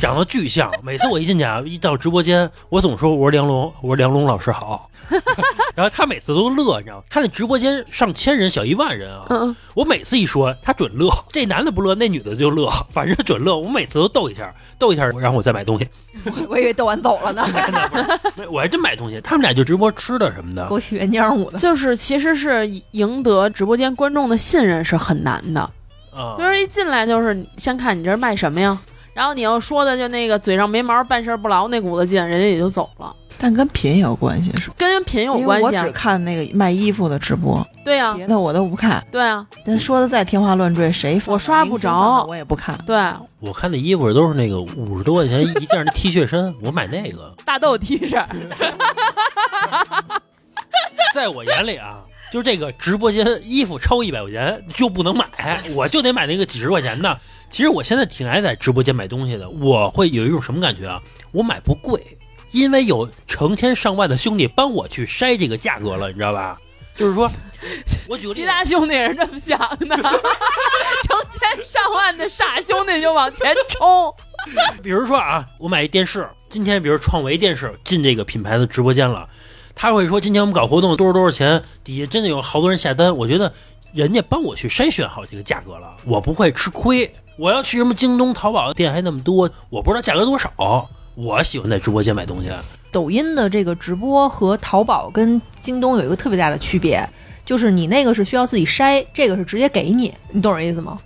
[0.00, 0.70] 长得巨像。
[0.82, 4.90] 每次我一进去啊，一到直播间，我总说我说梁龙，我说梁龙老师好，
[5.74, 7.02] 然后他每次都乐，你知道吗？
[7.08, 13.56] 他那直播间上千人，小一万人啊，嗯，我每次一说他准乐，这男的不乐，那女的就乐，反正准乐。
[13.56, 15.88] 我每次都逗一下，逗一下，然后我再买东西。
[16.48, 17.46] 我以为逗完走了呢，
[18.50, 19.20] 我还真买东西。
[19.20, 21.58] 他们俩就直播吃的什么的， 狗起原浆舞的。
[21.58, 25.60] 就是其实是赢得直播间观众的信任是很难的。
[26.10, 28.76] 啊比，如一进来就是先看你这是卖什么呀，
[29.18, 34.76] 然后你要说的就那个嘴上没毛办事不牢那股子劲，人家也就走了，但跟品也有关系，是吧？
[34.78, 35.92] 跟品有关系啊我只。
[35.92, 39.04] 看那个卖衣服的直播，对呀、别的我都不看。
[39.10, 42.78] 对啊，但说的再天花乱坠，谁我刷不着我也不看。
[42.86, 42.96] 对，
[43.40, 47.34] 我看那衣服都是那个五十多块钱一件的 T 恤衫，我买那个。
[47.44, 48.24] 大豆 T 恤，
[51.12, 57.18] 在我眼里啊，就是这个直播间衣服超一百块钱就不能买，我就得买那个几十块钱的。
[57.50, 61.02] 其实我现在挺爱在直播间买东西的，我会有一种什么感觉啊？
[61.32, 62.00] 我买不贵，
[62.50, 66.60] 因为有成千上万的兄弟帮我去筛这个价格了，你知道吧？
[66.94, 67.30] 就是说，
[68.08, 74.12] 我举个例子，其他兄弟也是这么想的，成千上万的傻兄弟就往前冲。
[74.82, 79.28] 比如说啊，我买一电视，今天比如创维电视进这个品牌的直播间了，
[79.74, 83.52] 他会说今天我们搞活动多少多少钱，底下真的有好多人下单，我觉得
[83.92, 87.14] 人家帮我去筛选好这个价格了，我不会吃亏。
[87.38, 90.50] 我要去什么京东、淘宝的店还那么多，我不知道价格多少。
[91.14, 92.50] 我喜欢在直播间买东西，
[92.90, 97.08] 抖音的这个直播和淘宝跟京东有一个特别大的区别，
[97.44, 100.98] 就是你那个是需要自己筛，这个是直接给你，你懂我意思吗？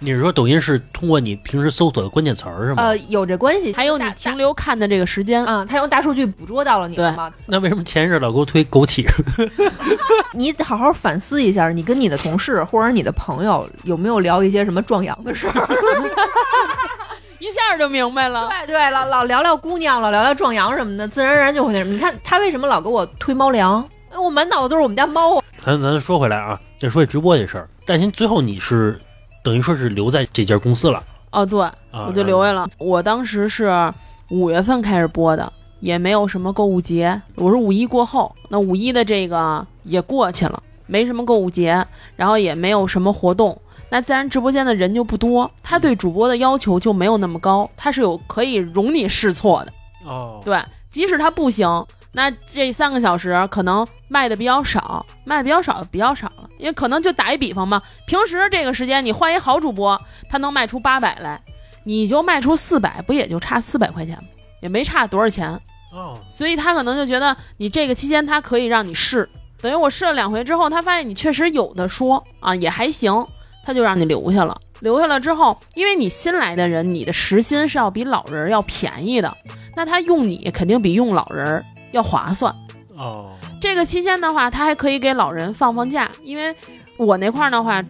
[0.00, 2.82] 你是说抖音是通过你平时搜索的关键词儿是吗？
[2.84, 7.32] 呃，有这关系，还有你停留看的这个时间，啊，他用大数据捕捉到了你了吗？
[7.46, 9.04] 那为什么前一阵老给我推枸杞？
[10.32, 15.52] 你好好反思一下，你跟你的同事或者你的朋友有没有聊一些什么壮阳的事儿？
[17.40, 18.48] 一下就明白了。
[18.66, 21.90] 对对，老老聊聊姑娘，老聊聊壮阳什么的，自然而然就会那什么。
[21.92, 23.84] 你看他为什么老给我推猫粮？
[24.10, 25.44] 哎我满脑子都是我们家猫啊。
[25.62, 28.98] 咱咱说回来啊，再说这直播这事儿，但您最后你是
[29.42, 32.06] 等于说是留在这家公司了哦，对，啊？
[32.06, 32.68] 我就留下了。
[32.78, 33.70] 我当时是
[34.30, 37.20] 五月份开始播的，也没有什么购物节。
[37.36, 41.84] 我是五一过后，那五一的这个也过去了，没什么购物节，
[42.16, 43.58] 然后也没有什么活动，
[43.90, 49.72] 那自然直播间的人就不多，他对主播的要求就没有那么高，他是有可以容你试错的。
[50.04, 50.58] 哦，对，
[50.90, 61.40] 即使他不行，那这三个小时可能卖的比较少，卖的比较少，比较少了，因为可能就打一比方嘛，平时这个时间你换一好主播，他能卖出八百来，
[61.84, 64.24] 你就卖出四百，不也就差四百块钱吗？
[64.60, 65.50] 也没差多少钱，
[65.92, 69.28] 哦，所以他可能就觉得你这个期间他可以让你试，
[69.60, 73.24] 等于我试了两回之后，他发现你确实有的说啊，也还行，
[73.64, 74.58] 他就让你留下了。
[74.80, 79.36] 留下了之后，因为你新来的人，你的时薪是要比老人要便宜的，
[79.74, 82.54] 那他用你肯定比用老人要划算。
[82.96, 86.54] 哦，这个期间的话，他还可以给老人放放假，因为
[86.96, 87.82] 我那块儿的话，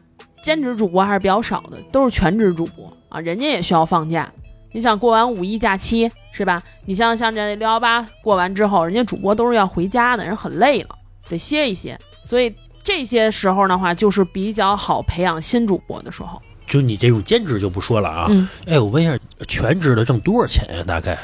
[0.43, 4.31] 兼职主播还是比较少的，都是全职主播啊，人家也需要放假。
[4.73, 6.63] 你想过完五一假期是吧？
[6.85, 10.91] 你像像这六幺八过完之后，人家主播都是要回家的，人很累了，
[11.29, 11.99] 得歇一歇。
[12.23, 16.41] 所以这些时候的话，就是比较好培养新主播的时候。
[16.67, 18.27] 就你这种兼职就不说了啊。
[18.29, 20.85] 嗯，哎，我问一下，全职的挣多少钱呀？
[20.87, 21.17] 大概？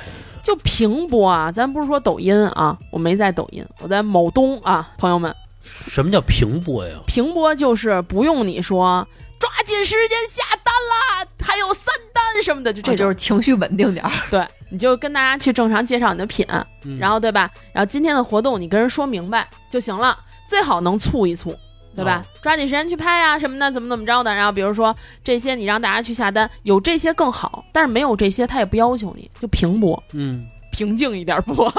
[0.44, 6.94] 就平播啊，咱不是说抖音啊，我没在抖音，我在某东啊，朋友们，什么叫平播呀？
[7.06, 9.08] 平播就是不用你说
[9.40, 14.12] 抓紧时间下单啦，还有三单什么的，就这就是情绪稳定点儿。
[14.30, 16.46] 对，你就跟大家去正常介绍你的品，
[16.84, 17.50] 嗯然后对吧？
[17.72, 21.56] 然后今天的活动你跟人说明白就行了，最好能促一促。
[21.94, 22.24] 对吧？
[22.42, 24.34] 抓紧时间去拍啊什么的，怎么怎么着的。
[24.34, 27.64] 然后比如说这些，你让大家去下单，有这些更好。
[27.72, 31.72] 但是没有这些，他也不要求你，就平播，嗯平静一点播。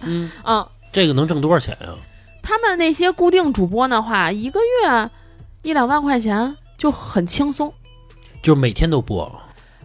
[0.00, 1.88] 嗯， 嗯，这个能挣多少钱呀？
[2.42, 5.10] 他们那些固定主播的话，一个月
[5.62, 7.72] 一两万块钱就很轻松。
[8.42, 9.30] 就是每天都播。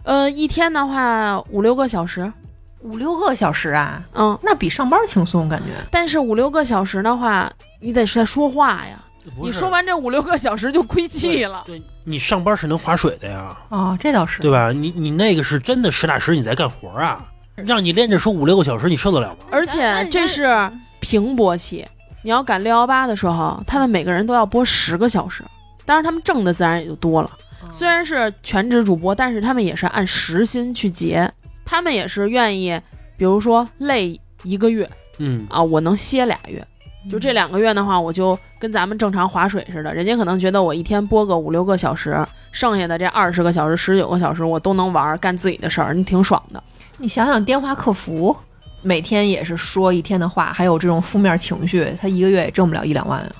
[0.02, 2.32] 呃，一天的话五六个小时，
[2.80, 5.68] 五六个小时啊，嗯，那比上班轻松感觉。
[5.92, 7.48] 但是五六个小时的话，
[7.80, 9.04] 你得在说话呀。
[9.40, 11.62] 你说完这五六个小时就亏气了。
[11.66, 14.40] 对你上班是能划水的呀，哦，这倒是。
[14.40, 14.70] 对吧？
[14.72, 17.24] 你你那个是真的实打实你在干活啊，
[17.56, 19.36] 让你练着说五六个小时，你受得了吗？
[19.50, 21.84] 而且这是平播期，
[22.22, 25.44] 你要赶六幺八的时候，他们每个人都要播十个小时，
[25.84, 27.30] 当然他们挣的自然也就多了。
[27.72, 31.30] 虽然是全职主播，但是他们也是按时薪去结，
[31.64, 32.80] 他们也是愿意，
[33.16, 34.88] 比如说累一个月
[35.18, 36.66] 嗯，啊，我能歇俩月。
[37.08, 39.94] 就这两个月的话，我就跟咱们正常划水似的。
[39.94, 46.62] 人家可能觉得我一天播个五六个小时，剩下的这二十个小时、十九个小时我都能玩，干自己的事儿，你挺爽的。
[46.98, 48.36] 你想想，电话客服
[48.82, 53.30] 每天也是说一天的话，还有这种负面情绪，他一个月也挣不了一两万啊。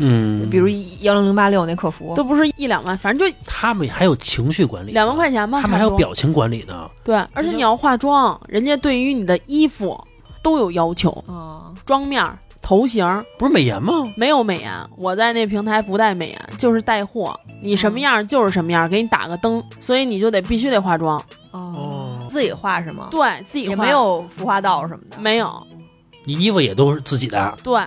[0.00, 0.68] 嗯，比如
[1.00, 5.60] 幺零零八六那客服，都不是一两万，反正就他们还有情绪管理，两万块钱吧。
[5.60, 6.88] 他们还有表情管理呢。
[7.02, 10.00] 对，而且你要化妆，人家对于你的衣服
[10.40, 14.12] 都有要求，啊，妆面儿、头型不是美颜吗？
[14.14, 14.70] 没有美颜。
[14.98, 21.18] 我在那平台不带美颜，就是带货，你什么样就是什么样，给你打个灯，所以你就得必须得化妆。
[21.52, 23.08] 哦，自己画是吗？
[23.10, 25.18] 对自己画也没有服化道什么的。
[25.18, 25.66] 没有，
[26.26, 27.80] 你衣服也都是自己的，对。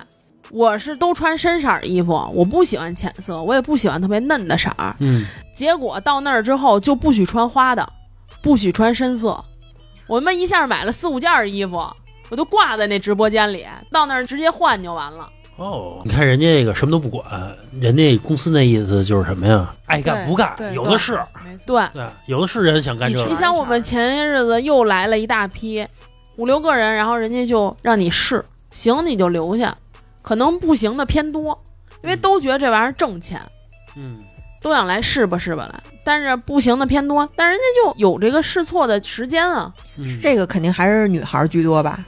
[0.50, 4.96] 我是都穿深色儿衣服，我不喜欢浅色，我也不喜欢特别嫩的色儿。
[4.98, 7.88] 嗯，结果到那儿之后就不许穿花的，
[8.41, 9.46] 不许穿深色。
[10.08, 11.88] 我们一下买了四五件儿衣服，
[12.32, 15.30] 我都挂在那直播间里，到那儿直接换就完了。
[15.58, 17.24] 哦，你看人家这个什么都不管，
[17.80, 19.76] 人家公司那意思就是什么呀？
[19.86, 21.22] 爱干不干，有的是。
[21.65, 23.26] 对，对，有的是人想干这个。
[23.26, 25.86] 你想我们前些日子又来了一大批
[26.38, 29.78] 五六个人，然后人家就让你试，行你就留下，
[30.22, 31.62] 可能不行的偏多，
[32.02, 33.39] 因为都觉得这玩意儿挣钱，
[33.98, 34.24] 嗯，
[34.62, 39.72] 都想来试吧试吧来，但是不行的偏多，但人家就有这个试错的时间啊。
[39.98, 42.00] 嗯这个肯定还是女孩儿居多吧？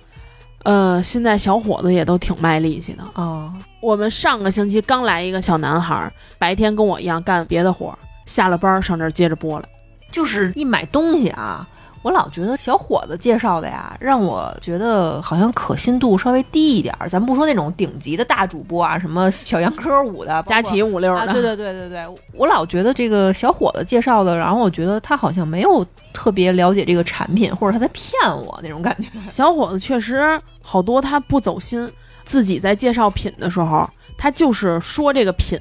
[0.63, 3.03] 呃，现在小伙子也都挺卖力气的。
[3.15, 9.65] 哦，我们上个星期刚来一个小男孩儿，白天跟我一样干别的活儿，下了班儿上这儿接着播来。
[10.09, 11.67] 就是一买东西啊，
[12.03, 17.09] 我老觉得小伙子介绍的呀，让我觉得好像可信度稍微低一点儿。
[17.09, 29.07] 咱不说那种顶级的大主播啊，什么小杨科五的，佳琪五六啊，的，对对对对对，我老觉得这个小伙子介绍的，然后我觉得他好像没有特别了解这个产品，或者他在骗我那种感觉。
[29.31, 31.91] 小伙子确实好多他不走心，
[32.23, 35.59] 自己在介绍品的时候，他就是说这个品，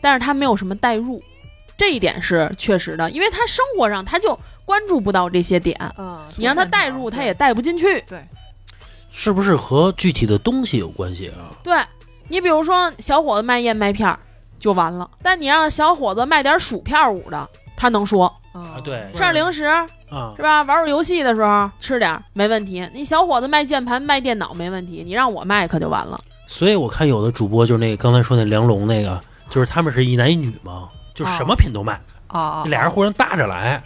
[0.00, 1.20] 但是他没有什么代入，
[1.76, 8.00] 这一点是确实的，因为他生活上他就关注不到这些点，嗯，你让他代入他也带不进去。
[8.02, 8.24] 对，
[9.10, 11.50] 是不是和具体的东西有关系啊？
[11.62, 11.76] 对
[12.28, 14.18] 你比如说小伙子卖燕麦片儿
[14.58, 18.32] 就完了，但你让小伙子卖点薯片儿五的，他能说。
[18.52, 19.64] 啊啊，对，吃点零食
[20.14, 20.62] 啊是，吧？
[20.62, 22.88] 玩会儿游戏的时候吃点没问题。
[22.94, 26.20] 你小伙子卖键盘卖电脑没问题，你让我卖可就完了。
[26.46, 33.82] 所以我看有的主播就是那个刚才说那梁龙那个，就是他们是一男一女嘛，就什么品都卖，啊，俩人互相搭着来。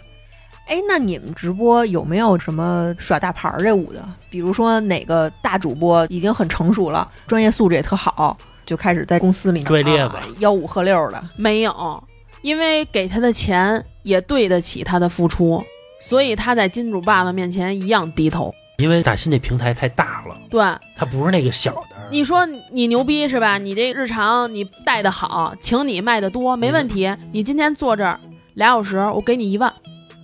[0.67, 4.07] 哎，那你们直播有没有什么耍大牌儿这舞的？
[4.29, 8.37] 比如说哪个大主播已经很成熟了，专业素质也特好，
[8.67, 11.19] 就开始在公司里面拽咧子啊吆五喝六的。
[11.37, 12.03] 没有，
[12.43, 15.63] 因为给他的钱也对得起他的付出，
[15.99, 18.53] 所以他在金主爸爸面前一样低头。
[18.77, 20.61] 因为大新这平台太大了，对，
[20.95, 21.97] 它不是那个小的。
[22.09, 23.57] 你说你牛逼是吧？
[23.57, 27.13] 你这日常你带的好，请你卖的多没问题。
[27.33, 28.17] 你今天坐这儿
[28.53, 29.69] 俩小时，我给你一万，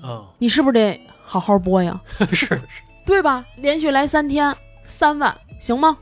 [0.01, 1.99] 啊，你是不是得好好播呀？
[2.31, 2.61] 是是
[3.05, 3.43] 对吧？
[3.57, 5.97] 连续来三天，三万行吗？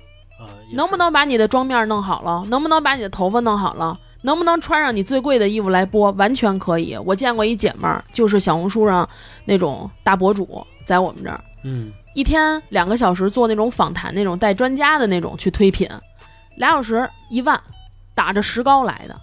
[0.74, 2.44] 能不能把你的妆面弄好了？
[2.50, 3.98] 能不能把你的头发弄好了？
[4.24, 6.10] 能不能穿上你最贵的衣服来播？
[6.14, 6.98] 完全可以。
[7.06, 9.08] 我见过一姐们儿，就是小红书上
[9.46, 15.88] 那种大博主，在我们这儿嗯一天两个小时做那种访谈，那种带专家的那种去推品，
[16.56, 17.62] 俩小时一万，
[18.16, 19.16] 打着石膏来的，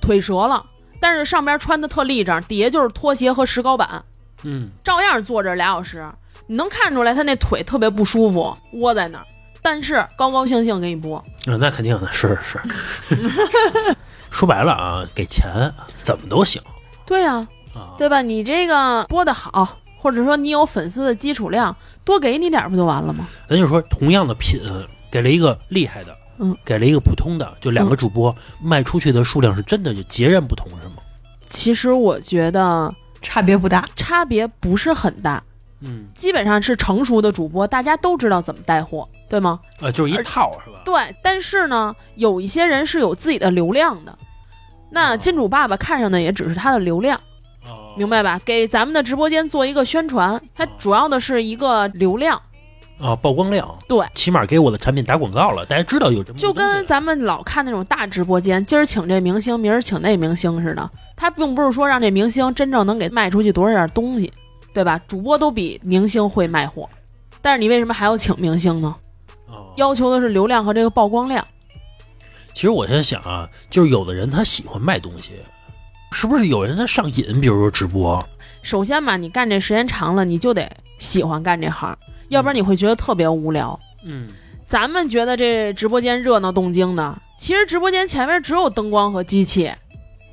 [0.00, 0.64] 腿折了，
[1.00, 4.04] 但是上边穿的特立正，底下就是拖鞋和石膏板，
[4.44, 6.06] 嗯，照样坐着俩小时，
[6.46, 9.24] 你能看出来他那腿特别不舒服，窝在那儿，
[9.62, 11.16] 但是高高兴兴给你播。
[11.16, 12.58] 啊，那肯定的，是是。
[14.34, 16.60] 说白了啊，给钱怎么都行
[17.06, 17.36] 对呀、
[17.72, 17.94] 啊。
[17.96, 18.20] 对吧？
[18.20, 23.28] 你这个播的好，或者说你有粉丝的基础量，多给你点儿不就完了吗？
[23.48, 24.60] 咱就说同样的品，
[25.08, 30.96] 给了一个厉害的，嗯，给了一个普通的，就两个主播、卖出去的数量是真的就截然不同，是吗？
[31.48, 32.92] 其实我觉得
[33.22, 33.88] 差别不大。
[33.94, 35.40] 差别不是很大，
[35.80, 39.58] 嗯，基本上是成熟的主播，大家都知道怎么带货，对吗？
[39.80, 40.80] 呃，就是一套是吧？
[40.84, 44.16] 对，但是呢，有一些人是有自己的流量的，
[44.92, 47.18] 那哦金主爸爸看上的也只是他的流量，
[47.66, 48.40] 哦，明白吧？
[48.44, 52.40] 给咱们的直播间做一个宣传，它主要的是一个流量，
[53.00, 60.88] 啊，曝光量，对，起码给我的产品打广告了，大家知道有这么就跟咱们老看那种大直播间，今儿请这明星，明儿请那明星似的。
[61.16, 64.32] 他并不是说让这明星真正能给卖出去多少件东西，
[64.72, 64.96] 对吧？
[65.08, 66.88] 主播都比明星会卖货，
[67.42, 68.94] 但是你为什么还要请明星呢？
[69.74, 71.46] 哦要求的是流量和这个曝光量。
[72.52, 75.32] 其实我现在想啊，就是有的人他喜欢卖东西，
[76.12, 77.40] 是不是有人他上瘾？
[77.40, 78.24] 比如说直播，
[78.62, 81.96] 首先嘛，你干这时间长了，你就得喜欢干这行，
[82.28, 83.78] 要不然你会觉得特别无聊。
[84.04, 84.28] 嗯，
[84.66, 89.66] 咱们觉得这直播间热闹动静的，其实直播间前面只有灯光和机器。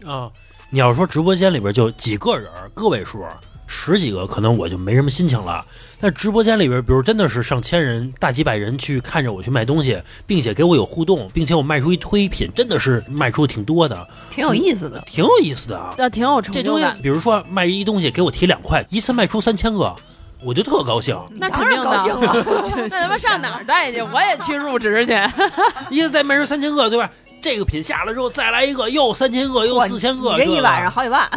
[0.05, 0.29] 啊，
[0.69, 3.25] 你要说直播间里边就几个人，个位数，
[3.73, 5.65] 十几个，可能我就没什么心情了。
[5.97, 15.01] 但直播间里边，比如真的是上千人、大几百人去看着我去卖东西，并且给我有互动，并且我卖出一推品，真的是卖出挺多的，挺有意思的。
[15.05, 15.95] 挺有意思的啊。
[15.97, 19.95] 那挺有成这东西就感，，比如说卖一东西给我提两块，一次卖出三千个，
[20.43, 21.17] 我就特高兴。
[21.31, 22.45] 那肯定的当然高兴了。
[22.91, 24.01] 那他妈上哪儿带去？
[24.01, 25.13] 我也去入职去。
[25.89, 27.09] 一次再卖出三千个，对吧？
[27.41, 31.27] 这个品下了之后再来一个，又三千个，又四千个，你这一晚上好几万。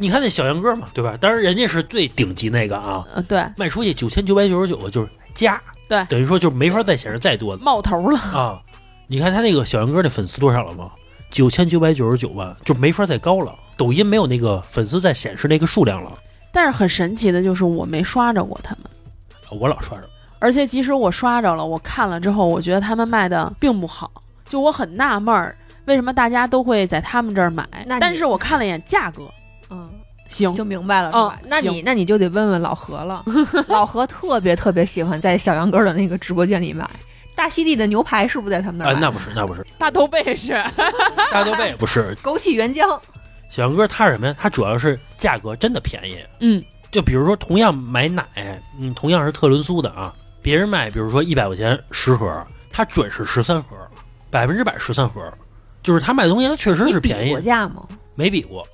[0.00, 1.14] 你看那小杨哥嘛，对吧？
[1.20, 8.18] 当然人家是最顶级那个啊，呃，对，卖出去九千九百九十九个就是加，对等于说就是没法再显示再多的冒头了。
[8.18, 8.60] 啊。
[9.06, 10.90] 你看他那个小杨哥那粉丝多少了吗？
[11.30, 13.54] 九千九百九十九万，就没法再高了。
[13.76, 16.12] 抖音没有那个粉丝在显示那个数量了，
[16.52, 20.08] 但是很神奇的就是我没刷着过他们，我老刷着。
[20.38, 24.10] 而且即使我刷着了，我看了之后，我觉得他们卖的并不好。
[24.48, 27.96] 就我很纳闷儿，为什么大家都会在他们这儿买那？
[27.96, 29.28] 你但是我看了一眼价格，
[29.70, 29.90] 嗯，
[30.28, 31.38] 行，就明白了，是吧？
[31.42, 33.24] 嗯那你那你就得问问老何了。
[33.68, 36.88] 老何特别特别喜欢在小杨哥的那个直播间里买
[37.34, 38.94] 大溪地的牛排，是不是在他们那儿？
[39.00, 40.62] 那不是，那不是，大头贝是，
[41.32, 42.14] 大豆贝不是。
[42.22, 43.00] 枸杞原浆，
[43.48, 44.34] 小杨哥他是什么呀？
[44.38, 46.18] 他主要是价格真的便宜。
[46.40, 48.24] 嗯，就比如说，同样买奶，
[48.78, 53.76] 嗯，同样是特仑苏的啊，别人卖，比如说一百块钱十盒，他准是十三盒，
[54.28, 55.22] 百分之百十三盒，
[55.82, 57.86] 就是他卖的东西，他确实是便宜比过，价吗？
[58.16, 58.66] 没比过，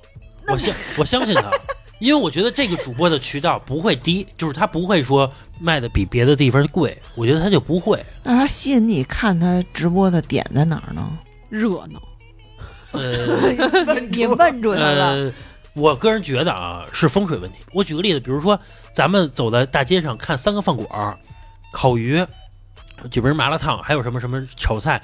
[0.47, 1.51] 我相我相信他，
[1.99, 5.29] 因为我觉得这个主播的渠道不会低，就是他不会说
[5.59, 8.03] 卖的比别的地方贵，我觉得他就不会。
[8.23, 11.17] 那他吸引你看他直播的点在哪儿呢？
[11.49, 12.01] 热闹。
[12.93, 15.05] 呃你问住他了。
[15.11, 15.33] 呃，
[15.75, 17.57] 我个人觉得啊，是风水问题。
[17.73, 18.59] 我举个例子，比如说
[18.93, 21.17] 咱们走在大街上看三个饭馆儿，
[21.71, 22.25] 烤鱼，
[23.11, 25.01] 这边麻辣烫，还有什么什么炒菜，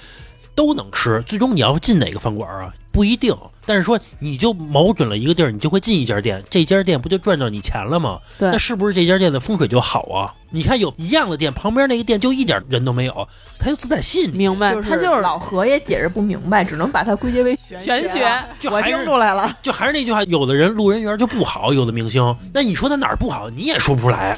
[0.55, 1.21] 都能吃。
[1.23, 2.73] 最终你要进哪个饭馆儿啊？
[2.93, 3.35] 不一定。
[3.65, 8.19] 但是说你就瞄准了一个地儿，你就会进一家店，这家店不就赚到你钱了吗？
[8.37, 10.33] 对那是不是这家店的风水就好啊？
[10.51, 13.27] 你看有一样的店，旁边那个店就一点人都没有，
[13.57, 14.37] 他就自带吸引力。
[14.37, 18.25] 明白，就是他就是老何也解释不明白，只能把它归结为玄玄学。
[18.69, 24.37] 我听就还是出来了，就还是那句话，有的人路人缘就不好，有的明星，那你说他哪儿不好，你也说不出来。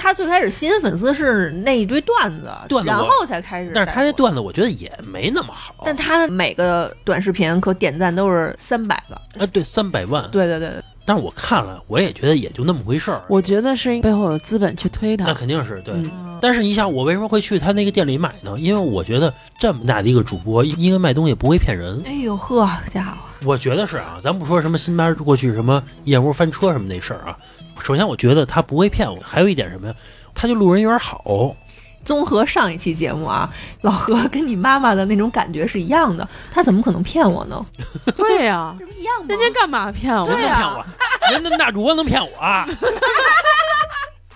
[0.00, 3.70] 他最开始吸引粉丝是那一堆段子，段子然后才开始。
[3.74, 5.74] 但是他那，段子我觉得也没那么好。
[5.84, 9.14] 但他每个短视频可点赞都是三百个。
[9.38, 10.26] 啊，对，三百万。
[10.30, 13.22] 对对对对，但是我看了，我也觉得也就那么回事儿。
[13.28, 15.34] 我觉得是背后有资本去推他那。
[15.34, 15.94] 肯定是对。
[15.94, 18.58] 嗯，但是你想，我为什么会去他那个店里买呢？
[18.58, 22.02] 因为我觉得这么大的一个主播，因为卖东西不会骗人。
[22.06, 27.36] 哎呦呵，家伙，我觉得是啊，咱不说什么辛巴过去什么燕窝翻车什么那事儿啊。
[27.80, 29.18] 首先，我觉得他不会骗我。
[29.22, 29.94] 还有一点什么呀？
[30.34, 31.56] 他就路人缘好。
[32.02, 33.48] 综合上一期节目啊，
[33.82, 37.64] 老何跟你妈妈的那种感觉是一样的，他怎么可能骗我呢？
[38.16, 39.26] 对呀、这不一样吗？
[39.28, 40.26] 人家干嘛骗我？
[40.28, 40.84] 人能骗我？
[41.30, 42.66] 人那么大主播能骗我啊？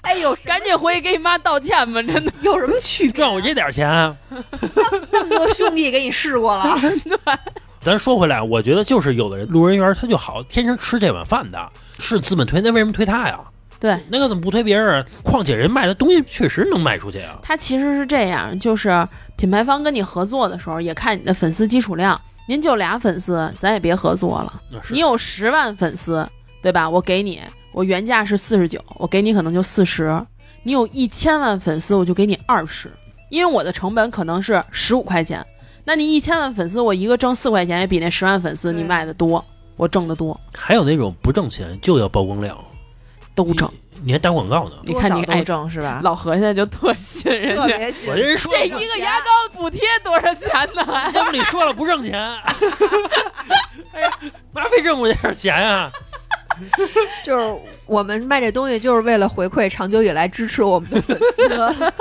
[0.02, 2.02] 哎呦，赶紧回去给你妈道歉吧！
[2.02, 3.12] 真的， 有什么区别？
[3.12, 4.14] 赚我这点钱？
[5.10, 6.78] 那么多兄弟给你试过了，
[7.08, 7.18] 对
[7.80, 13.40] 咱说回来，我觉得就是有的人路人缘他就好，天生吃这碗饭的，是资本推，那为什么推他呀？
[13.80, 15.04] 对那个怎么不推别人啊？
[15.22, 17.38] 况且人卖的东西确实能卖出去啊。
[17.42, 22.18] 他其实是这样，就是品牌方跟你合作的时候，也看你的粉丝基础量。
[22.46, 24.60] 您就俩粉丝，咱也别合作了。
[24.90, 26.26] 你有十万粉丝，
[26.62, 26.88] 对吧？
[26.88, 27.40] 我给你，
[27.72, 30.18] 我原价是四十九，我给你可能就四十。
[30.62, 32.90] 你有一千万粉丝，我就给你二十，
[33.30, 35.44] 因为我的成本可能是十五块钱。
[35.86, 39.42] 那你一千万粉丝，我一个挣四块钱，也比那十万粉丝你卖的多，
[39.76, 42.56] 我挣得多，还有那种不挣钱就要曝光量，
[43.34, 43.70] 都挣。
[44.02, 44.76] 你还打广告呢。
[44.82, 46.00] 你看你多少哎都挣是吧？
[46.02, 47.62] 老何现在就特信人家，
[48.06, 51.10] 我这人说这一个牙膏补贴多少钱呢？
[51.14, 52.20] 要不你说了不挣钱，
[53.92, 54.18] 哎呀，
[54.52, 55.90] 妈非挣我这点钱啊？
[57.24, 57.54] 就是
[57.86, 61.92] 我们卖这东西就是为了回馈长久以来支持我们的粉丝。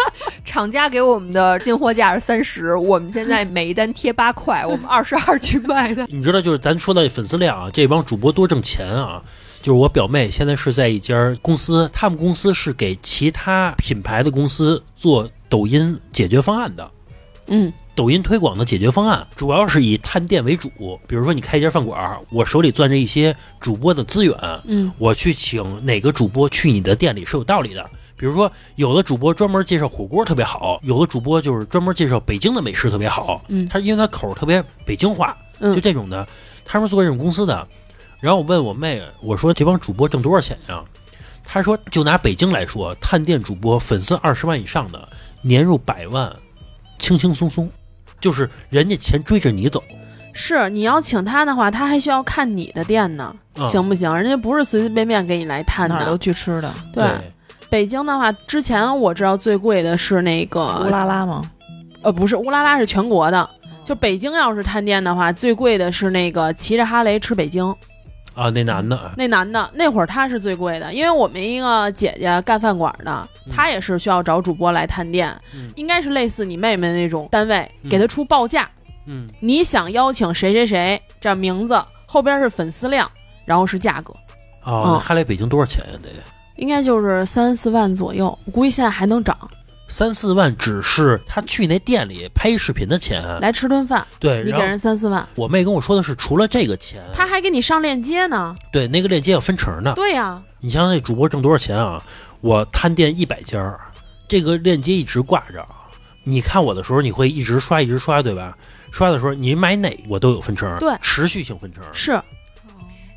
[0.45, 6.05] 厂家给我们的进货价是三十，我们现在每一单贴八块，我们二十二去卖的。
[6.11, 9.21] 你知道，就是咱说到粉丝量啊，这帮主播多挣钱啊。
[9.61, 16.91] 就是我表妹现在是在一家公司，他们公司是给其他品牌的公司做抖音解决方案的。
[17.47, 20.69] 嗯，抖音推广的解决方案主要是以探店为主，
[21.07, 24.35] 比如说你开一家饭馆，我手里攥着一些主播的资源，
[24.65, 27.89] 嗯，我去请哪个主播去你的店里是有道理的。
[28.15, 33.43] 比如说，有的主播专门介绍火锅特别好，有的主播就是专门介绍北京的美食特别好。
[33.49, 36.25] 嗯他因为他口儿特别北京话，嗯就这种的，
[36.63, 37.67] 他们做这种公司的。
[38.19, 40.81] 然后我问我妹，我说这帮主播挣多少钱呀？
[41.43, 45.09] 她说，就拿北京来说，探店主播粉丝二十万以上的，
[45.41, 46.33] 年入百万，
[46.99, 47.69] 轻轻松松，
[48.23, 49.83] 就是人家钱追着你走。
[50.31, 54.15] 是你要请他的话，他还需要看你的店呢，嗯行不行？
[54.15, 56.17] 人家不是随随便便给你来探的哪儿都。
[56.17, 57.05] 去吃的，对，
[57.69, 61.41] 北京的话，之前我知道最贵的是那个乌，拉拉吗？
[62.01, 63.47] 呃，不是乌拉拉是全国的。
[63.83, 67.75] 就北京要是探店的话，最贵的是那个骑着哈雷吃北京
[68.33, 78.69] 啊，那男的，那男的，那会儿他是最贵的，因为我们一个姐姐干饭馆的，嗯她也是需要找主播来探店，嗯应该是类似你妹妹那种单位，嗯给她出报价，
[79.05, 83.09] 嗯，你想邀请谁谁谁，这名字后边是粉丝量，
[83.45, 84.13] 然后是价格，
[84.63, 85.99] 哦，嗯那哈雷北京多少钱呀？
[86.01, 86.09] 得
[86.55, 89.37] 应该就是三四万左右，我估计现在还能涨。
[89.93, 93.23] 三四万，只是他去那店里拍视频的钱。
[93.39, 98.55] 来吃顿饭，对，你给人三四万，我妹跟我说的是，除了这个钱，他还给你上链接呢。
[98.71, 99.93] 对那个链接要分成的。
[99.93, 102.03] 对呀、你想想，这主播挣多少钱啊？
[102.41, 103.79] 我探店一百家儿，
[104.27, 105.63] 这个链接一直挂着。
[106.23, 108.57] 你看我的时候，你会一直刷，一直刷，对吧？
[108.89, 111.83] 刷的时候你买哪我都有分成，对持续性分成。
[111.93, 112.19] 是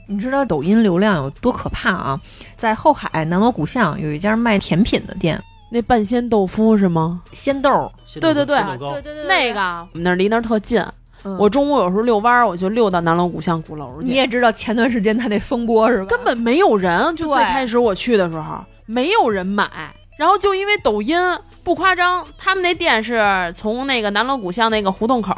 [0.06, 2.20] 你知道抖音流量有多可怕啊？
[2.54, 7.22] 在后海南锣鼓巷有一家卖甜品的店，那半鲜豆腐是吗？
[7.32, 8.58] 鲜豆，鲜对对对
[9.26, 9.60] 那个
[9.92, 10.80] 我们那儿离那儿特近，
[11.24, 11.36] 嗯。
[11.38, 14.06] 我中午有时候遛弯儿，我就溜到南锣鼓巷鼓楼去。
[14.06, 16.06] 你也知道前段时间他那风波是吧？
[16.06, 19.68] 根本没有人，就最开始我去的时候没有人买，
[20.16, 21.18] 然后就因为抖音
[21.64, 25.34] 不夸张，他们那店是从那个南锣鼓巷那个胡同口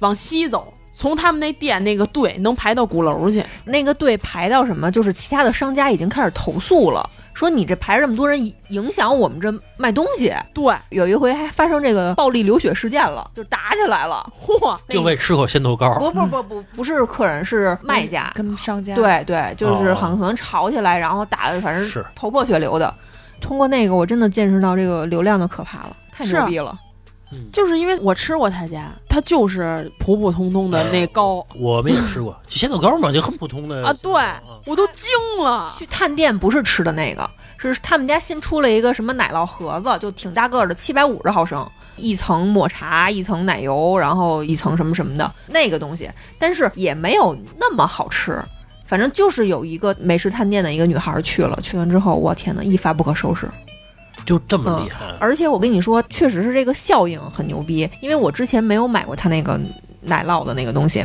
[0.00, 3.44] 往西走，从他们那店那个队能排到鼓楼去。
[3.64, 4.90] 那个队排到什么？
[4.90, 10.32] 就是其他的商家已经开始投诉了，说你这排这么多人，影影响我们这卖东西。
[10.54, 14.24] 对，有一回还发生这个暴力流血事件了，就打起来了。
[14.40, 15.92] 嚯， 就为吃口鲜豆糕。
[15.98, 18.30] 不不不不，不是客人，是卖家。
[18.34, 22.94] 跟商家对对，就是哦好像可能吵起来，然后打的反正是头破血流的。
[23.40, 26.78] 通过那个，我真的见识到这个流量的可怕了，太牛逼了。
[27.34, 34.12] 嗯，就是因为我吃过他家，他就是普普通通的那糕我没吃过，就鲜豆糕嘛，就很普通的啊，对
[34.64, 35.74] 我都惊了。
[35.76, 37.28] 去探店不是吃的那个，
[37.58, 46.08] 是他们家新出了一个什么奶酪盒子，就挺大个儿的，七百五十毫升，一层抹茶，一层奶油，然后一层什么什么的那个东西，
[46.38, 48.40] 但是也没有那么好吃。
[48.86, 53.48] 反正就是有一个美食探店的一个女孩去了，去完之后，我天呐，一发不可收拾。
[54.24, 55.06] 就这么厉害。
[55.18, 59.60] 而且我跟你说，确实是这个效应很牛逼，因为我之前没有买过它那个
[60.00, 61.04] 奶酪的那个东西，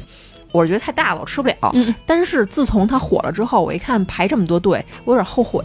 [0.51, 1.55] 我觉得太大了，我吃不了。
[1.74, 5.63] 嗯但是自从它火了之后，我一看排这么多队，我有点后悔，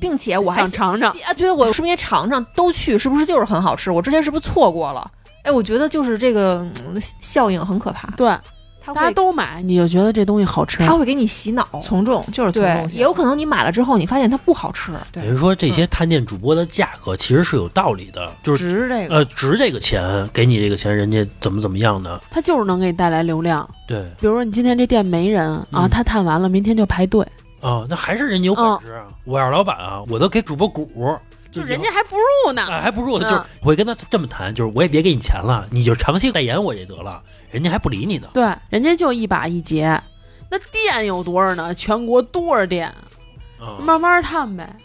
[0.00, 2.44] 并且我还想尝尝，啊，对我是不是也尝尝？
[2.54, 3.90] 都去是不是就是很好吃？
[3.90, 5.10] 我之前是不是错过了？
[5.44, 8.36] 哎，我觉得就是这个、嗯效应很可怕，对，
[8.94, 10.78] 大家都买，你就觉得这东西好吃。
[10.78, 11.66] 他会给你洗脑。
[11.82, 14.92] 从众就是从众，也有可能你买了之后，你发现它不好吃。
[15.12, 19.14] 对等于说这些探店主播的价格其实是有道理的，就是值这个。
[19.14, 23.68] 呃值这个钱，给你这个钱，人家怎么怎么样的，他就是能给你带来流量。
[23.86, 27.26] 对比如说你今天这店没人啊，嗯他探完了，明天就排队，
[27.60, 29.04] 啊，那还是人家有本事啊。
[29.24, 30.90] 我要是老板啊，我都给主播股，
[31.50, 32.62] 就人家还不入呢。
[32.62, 38.28] 啊，还不入呢嗯就是我会跟他这么谈，就是我也别给你钱了，你就长期代言我也得了，人家还不理你呢。
[38.34, 40.00] 对，人家就一把一结。
[40.50, 41.74] 那店有多少呢？
[41.74, 42.88] 全国多少店？
[43.60, 44.76] 啊，慢慢探呗。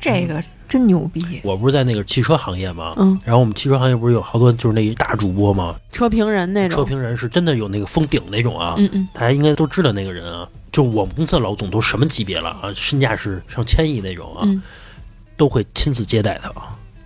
[0.00, 1.20] 这个真牛逼。
[1.42, 6.78] 我不是在那个汽车行业吗，嗯，然后我们汽车行业不是有好多就是那大主播吗，车评人那种。
[6.78, 14.62] 车评人是真的有那个封顶那种啊，嗯嗯，大家应该都知道那个人啊，就我们公司的老总都什么级别了啊，身价是上千亿那种啊，嗯
[15.38, 16.52] 都会亲自接待他，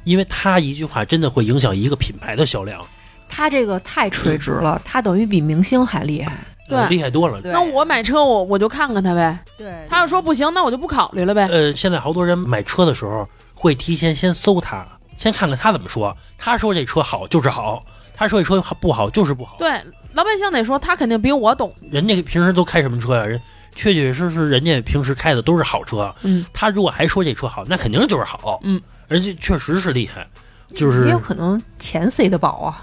[0.03, 2.85] 因为他一句话真的会影响一个品牌的销量，
[3.29, 6.33] 他这个太垂直了，他等于比明星还厉害。
[6.69, 7.41] 对呃厉害多了。
[7.45, 9.39] 那我买车，我我就看看他呗。
[9.59, 11.47] 对他要说不行，那我就不考虑了呗。
[11.49, 16.17] 呃，现在好多人买车的时候会提前先搜他，先看看他怎么说。
[16.39, 19.57] 他说这车好就是好，他说这车不好就是不好。
[19.59, 19.71] 对，
[20.15, 21.71] 老百姓得说他肯定比我懂。
[21.91, 23.39] 人家平时都开什么车呀、人
[23.75, 26.15] 确确实实人家平时开的都是好车。
[26.23, 28.61] 嗯，他如果还说这车好，那肯定就是好。
[28.65, 30.27] 嗯，人家确实是厉害，
[30.75, 32.83] 就是也有可能钱塞得饱啊。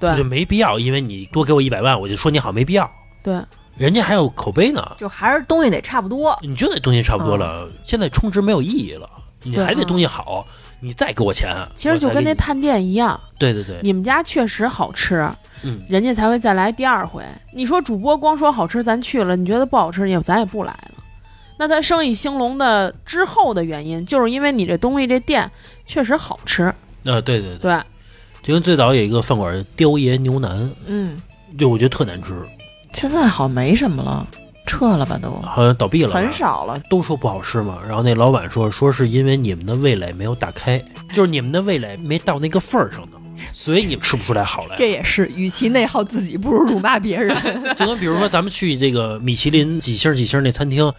[0.00, 2.90] 对就没必要，因为你多给我一百万，我就说你好，没必要。
[3.22, 3.40] 对，
[3.76, 6.36] 人家还有口碑呢，就还是东西得差不多。
[6.42, 9.08] 你觉得东西差不多了，现在充值没有意义了，
[9.42, 10.46] 你还得东西好，
[10.84, 11.56] 你再给我钱。
[11.74, 15.26] 其实就跟那探店一样，对对对，你们家确实好吃，
[15.62, 17.24] 嗯，人家才会再来第二回。
[17.54, 21.02] 你说主播光说好吃，咱去了，你觉得不好吃，也咱也不来了。
[21.56, 25.50] 那他生意兴隆的之后的原因，就是因为你这东西这店
[25.86, 26.74] 确实好吃，
[27.04, 27.82] 呃，对对对，对，
[28.42, 31.16] 就跟最早有一个饭馆雕爷牛腩，嗯，
[31.56, 32.34] 就我觉得特难吃，
[32.92, 34.26] 现在好像没什么了，
[34.66, 36.80] 撤了吧都，好像倒闭了，很少了。
[36.88, 37.78] 都说不好吃嘛。
[37.86, 43.18] 然后那老板说，说是因为你们的味蕾没有打开，就是你们的味蕾没到那个份儿上呢，
[43.52, 44.76] 所以你们吃不出来好来。
[44.76, 47.36] 这也是，与其内耗自己，不如辱骂别人。
[47.76, 50.92] 就跟比如说咱们去这个米其林几星几星那餐厅，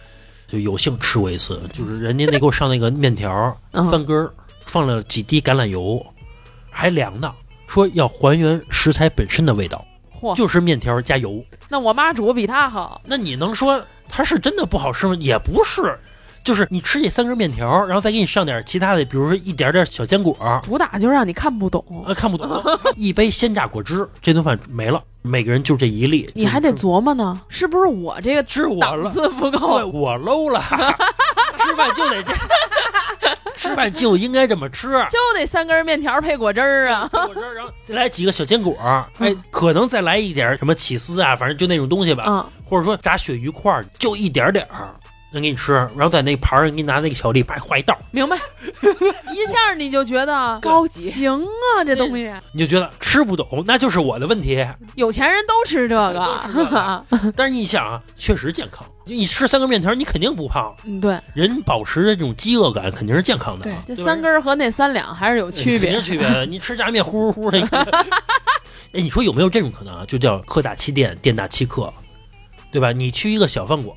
[0.46, 4.30] 就有幸吃过一次，就是人家那给我上那个面条嗯翻根儿，
[4.64, 6.04] 放了几滴橄榄油，
[6.70, 7.32] 还凉的，
[7.66, 9.84] 说要还原食材本身的味道，
[10.20, 11.44] 嚯，就是面条加油。
[11.68, 13.00] 那我妈煮比他好。
[13.04, 15.16] 那你能说它是真的不好吃吗？
[15.20, 15.98] 也不是，
[16.44, 22.62] 就是你吃这三根面条，然后再给你上点其他的，比如说一点点小坚果，主打就让你看不懂，呃，看不懂，
[22.96, 29.86] 一杯鲜榨果汁，这顿饭没了，每个人就这一粒，你还得琢磨呢，是不是我这个吃我档了，次不够？
[29.88, 30.60] 我 low 了，
[31.64, 32.32] 吃饭就得这，
[33.56, 34.88] 吃饭就应该这么吃。
[35.10, 37.08] 就得三根面条配果汁儿啊！
[37.10, 38.76] 果汁儿，然后再来几个小坚果，
[39.18, 44.88] 哎，可能再来一点什么起司啊，反正就那种东西吧，嗯，或者说炸鳕鱼块儿，就一点点儿。
[45.32, 48.36] 能给你吃，然后在那盘儿给你拿那个巧克力，啪画一道，明白？
[49.34, 54.64] 一下你就觉得高级，行啊，这东西你就觉得吃不懂，那就是我的问题。
[54.94, 57.04] 有钱人都吃这个吃这个。
[57.36, 58.86] 但是你想啊，确实健康。
[59.08, 60.74] 你吃三根面条，你肯定不胖。
[60.84, 63.64] 嗯，对，人保持着这种饥饿感肯定是健康的。
[63.64, 66.02] 对这三根和那三两还是有区别肯定。
[66.02, 66.44] 区别。
[66.46, 67.60] 你吃炸面呼呼呼的，
[68.92, 70.04] 哎，你说有没有这种可能啊？
[70.08, 71.92] 就叫客大欺店，店大欺客，
[72.72, 72.90] 对吧？
[72.90, 73.96] 你去一个小饭馆，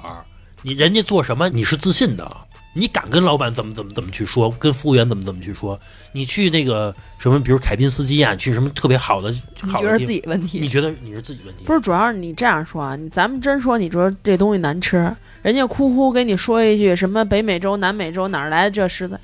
[0.61, 2.37] 你人家做什么你是自信的，
[2.73, 5.79] 你敢跟老板怎么怎么怎么去说，跟服务员怎么怎么去说。
[6.11, 10.59] 你去那个什么，比如凯宾斯基啊，去什么特别好的你觉得好的地方，自己问题？
[10.59, 11.63] 你觉得你是自己问题？
[11.65, 19.19] 不是，主要是你这样说啊，你咱们真说你说这东西难吃，人家哭哭给你说一句什么北美洲、南美洲哪儿来的这食材，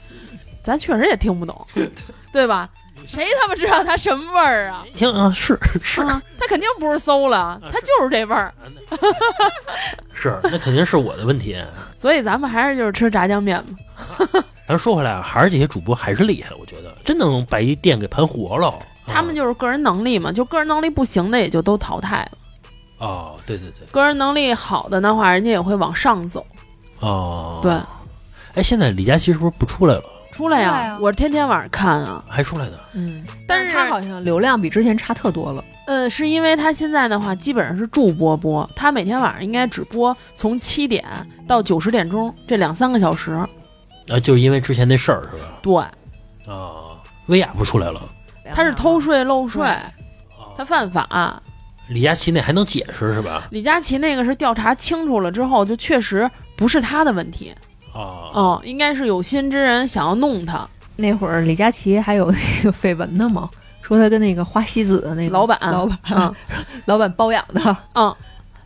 [0.63, 1.67] 咱确实也听不懂，
[2.33, 2.69] 对吧？
[3.07, 4.85] 谁他妈知道它什么味儿啊？
[4.93, 8.53] 听啊，是是、啊，它肯定不是馊了，它就是这味儿。
[10.13, 11.61] 是，那肯定是我的问题。
[11.95, 14.43] 所以咱们还是就是吃炸酱面吧。
[14.67, 18.73] 咱说回来啊，还是这些主播还是厉害，我觉得真能把一店给盘活了。
[19.07, 22.37] 他们就是个人能力嘛，就个人能力不行的也就都淘汰了。
[22.97, 26.43] 哦，对对对，个人能力好的的话，人家也会往上走。
[27.01, 27.73] 哦，对，
[28.55, 30.03] 哎，现在李佳琦是不是不出来了？
[30.35, 32.21] 出来呀、我是天天晚上看啊。
[32.27, 32.77] 还出来呢？
[32.91, 35.63] 嗯，但是他好像流量比之前差特多了。
[35.87, 41.05] 呃，是因为他现在的话基本上是助播播，他每天晚上应该只播从七点
[41.47, 43.31] 到九十点钟这两三个小时。
[43.31, 43.47] 啊，
[44.21, 45.53] 就是因为之前那事儿是吧？
[45.61, 48.01] 对，啊，薇娅不出来了。
[48.53, 49.83] 他是偷税漏税，啊
[50.57, 51.41] 他犯法。
[51.87, 53.43] 李佳琦那还能解释是吧？
[53.51, 57.55] 李佳琦那个是调查清楚了之后，就确实不是他的问题，
[57.95, 60.67] 啊，嗯，应该是有心之人想要弄他。
[60.97, 63.49] 那会儿李佳琦还有那个绯闻呢嘛，
[63.81, 66.33] 说他跟那个花西子的那个老板老板、嗯
[66.85, 67.77] 老板包养的。
[67.95, 68.15] 嗯，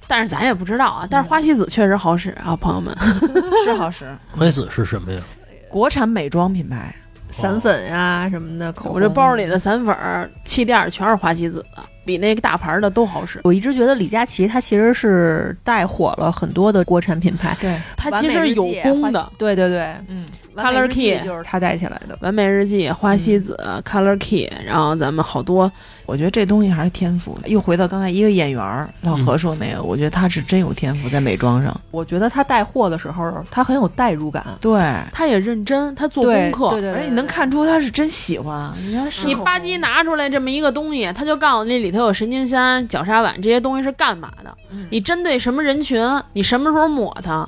[0.07, 1.07] 但是咱也不知道啊。
[1.09, 2.95] 但是花西子确实好使啊，朋友们。
[3.65, 5.21] 是好使，花西子是什么呀？
[5.69, 6.95] 国产美妆品牌，
[7.31, 13.39] 散粉呀、什么的，口红我这包里的散粉儿、气垫儿全是花西子的，比那个大牌儿的都好使。
[13.43, 19.31] 我一直觉得李佳琦他其实是带火了很多的国产品牌，对，他其实有功的。
[19.37, 20.25] 对对对嗯，
[20.61, 22.17] Color Key 就是他带起来的。
[22.21, 25.71] 完美日记、花西子、Color Key，然后咱们好多
[26.05, 27.37] 我觉得这东西还是天赋。
[27.45, 31.75] 又回到刚才一个演员儿老何说那个，我觉得他是真有天赋在美妆上。
[31.91, 34.45] 我觉得他带货的时候，他很有代入感。
[34.59, 34.81] 对，
[35.11, 36.69] 他也认真，他做功课。
[36.71, 38.71] 对对对，而且你能看出他是真喜欢。
[38.77, 46.03] 你看你吧唧拿出来这么一个东西，他就告诉你里头有神经酰胺、角鲨烷这些东西是干嘛的，嗯你针对什么人群，
[46.33, 47.47] 你什么时候抹它。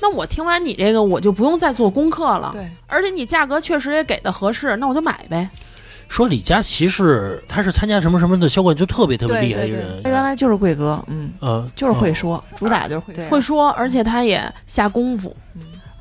[0.00, 2.50] 那我听完你这个，我就不用再做功课了。
[2.54, 5.48] 对，而且你价格确实也给的合适，那我就买呗。
[6.08, 10.02] 说李佳琦是他是参加什么什么的销冠，就特别特别厉害一个人。
[10.02, 13.30] 他原来就是贵哥，嗯，呃，就是会哦说，主打就是会对说。
[13.30, 15.32] 会说，而且他也下功夫。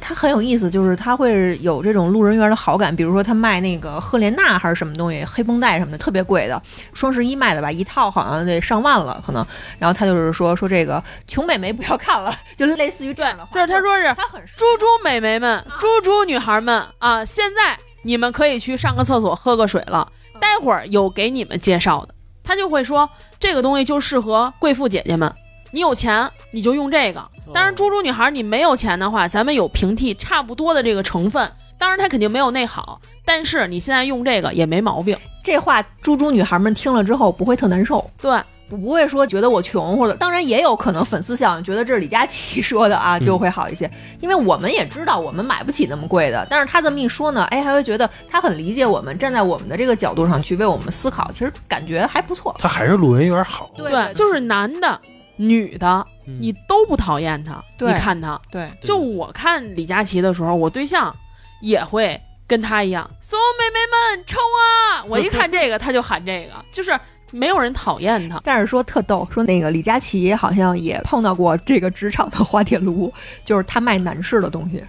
[0.01, 6.61] 他很有意思，就是他会有这种路人缘的好感，比如说他卖那个赫莲娜还是什么东西，黑绷带什么的，特别贵的，
[6.93, 9.45] 双十一卖的吧，一套好像得上万了可能。
[9.77, 20.09] 然后他就是说说这个穷美眉不要看了，就类似于这样的话。，这是他说是他很猪猪美眉们、猪猪女孩们啊，现在你们可以去上个厕所、喝个水了。
[20.39, 25.29] 待会儿有给你们介绍的，他就会说这个东西就适合贵妇姐姐们。
[25.71, 27.21] 你有钱你就用这个，
[27.53, 35.17] 当然猪猪女孩你没有钱的话，咱们有平替差不多的这个成分，当然它肯定没有那好，但是你现在用这个也没毛病。
[35.43, 38.07] 这话，猪猪女孩们听了之后不会特难受。
[38.21, 38.31] 对，
[38.69, 43.89] 我不会说觉得我穷，或者当然也有可能粉丝效应，觉得这是李佳琦说的啊，就会好一些。
[44.19, 52.55] 因为我们也知道我们买不起那么贵的，但是他这么一说呢，哎，还会觉得他很理解我们，站在我们的这个角度上去为我们思考，其实感觉还不错。
[52.59, 53.71] 他还是路人缘好。
[53.75, 54.99] 对对，就是男的、
[55.37, 57.63] 女的，嗯你都不讨厌他。
[57.79, 61.15] 你看他，对就我看李佳琦的时候，我对象
[61.61, 63.79] 也会跟他一样，所有妹妹
[64.15, 65.03] 们冲啊！
[65.09, 66.97] 我一看这个，他就喊这个， 就是
[67.31, 68.41] 没有人讨厌他。
[68.43, 73.11] 但是说特逗，说那个李佳琦好像也碰到过这个职场的滑铁卢，
[73.45, 74.83] 就是他卖男士的东西。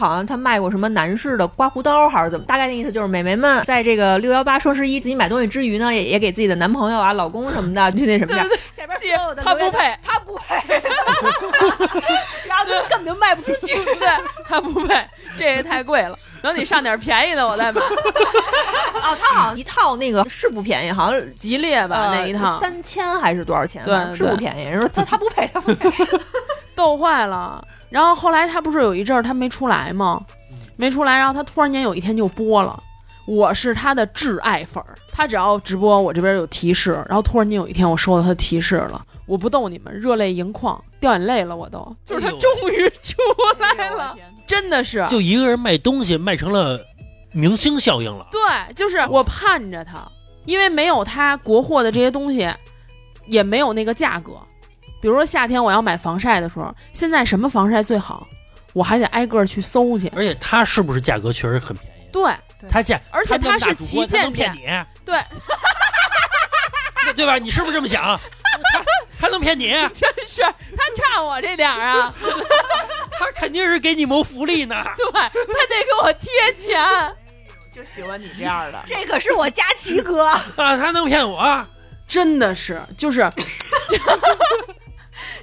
[0.00, 2.46] 好像他卖过什么男士的刮胡刀还是怎么？
[2.46, 8.42] 大概那意思就是美眉们在这个六幺八双十一自己买东西之余呢，也也给自己的男朋友啊、老公什么的去那什么的。
[8.74, 10.82] 下边所有的他不配，他不配，
[12.48, 13.74] 然后就根本就卖不出去。
[13.74, 14.08] 对
[14.48, 15.06] 他不配，
[15.38, 16.18] 这也太贵了。
[16.42, 17.82] 等你上点便宜的，我再买。
[19.02, 23.84] 哦，他好像一套那个是不便宜，好像吉列吧、呃那一套，三千还是多少钱？
[23.84, 24.62] 对反正是不便宜。
[24.64, 25.90] 人说他他不配，他不配。
[26.74, 27.62] 逗坏了。
[27.90, 30.24] 然后后来他不是有一阵儿他没出来吗？
[30.76, 32.82] 没出来，然后他突然间有一天就播了，
[33.26, 43.16] 我是他的挚爱粉儿，他只要直播我这边有提示，然后突然间有一天我收到他的提示了，我不逗你们，热泪盈眶，掉眼泪了，我都，就是他终于出
[43.58, 44.16] 来了，
[44.46, 46.80] 真的是，就一个人卖东西卖成了
[47.32, 48.26] 明星效应了。
[48.30, 50.10] 对，就是我盼着他，
[50.46, 52.48] 因为没有他国货的这些东西，
[53.26, 54.32] 也没有那个价格。
[55.00, 58.26] 比如说夏天我要买防晒的时候，现在什么防晒最好，
[58.72, 60.12] 我还得挨个去搜去。
[60.14, 62.00] 而且它是不是价格确实很便宜？
[62.12, 62.34] 对
[62.68, 64.66] 它价，而且它它是旗舰店你，
[65.04, 65.18] 对，
[67.04, 67.38] 对对吧？
[67.38, 68.02] 你是不是这么想？
[68.72, 68.84] 他
[69.20, 69.70] 他能骗你？
[69.94, 72.12] 真是他差我这点儿啊，
[73.18, 74.82] 他肯定是给你谋福利呢。
[74.96, 77.16] 对他得给我贴钱。
[77.72, 78.82] 就喜欢你这样的。
[78.84, 80.42] 这可是我佳琪哥，啊，
[80.76, 81.66] 他能骗我？
[82.08, 83.20] 真的是，就是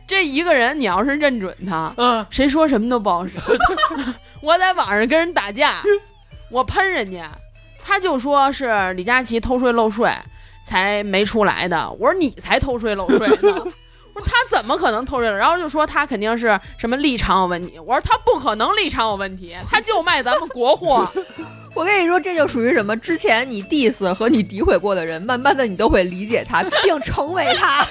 [0.08, 3.34] 这一个人，你要是认准他，嗯，谁说什么都不好使。
[4.42, 5.82] 我在网上跟人打架，
[6.50, 7.30] 我喷人家，
[7.84, 10.10] 他就说是李佳琦偷税漏税
[10.66, 11.92] 才没出来的。
[12.00, 13.64] 我说你才偷税漏税呢。
[14.14, 15.38] 我说他怎么可能偷税了？
[15.38, 17.78] 然后就说他肯定是什么立场有问题。
[17.78, 21.08] 我说他不可能立场有问题，他就卖咱们国货。
[21.76, 22.98] 我跟你说，这就属于什么？
[22.98, 27.86] 之前你 diss 和你诋毁过的人，慢慢的你都会理解他，并成为他。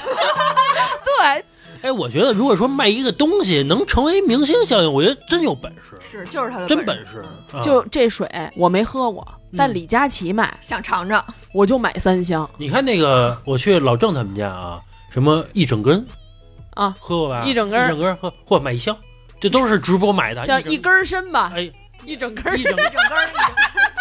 [1.04, 1.44] 对，
[1.86, 7.20] 哎，我觉得如果说卖一个东西能成为明星效应，我觉得真有本事，是，就是他的真本本事。
[7.52, 9.24] 啊就这水我没喝过，
[9.56, 11.24] 但嗯李佳琦卖，想尝尝。
[11.52, 14.80] 我就买三箱你看那个，我去老郑他们家啊，
[15.10, 16.04] 什么一整根
[16.74, 17.44] 啊，喝过吧？
[17.46, 18.96] 一整根一整根喝，嚯，买一箱，
[19.38, 21.70] 这都是直播买的，叫一根儿参吧，哎，
[22.04, 23.30] 一整根儿一整一整根儿，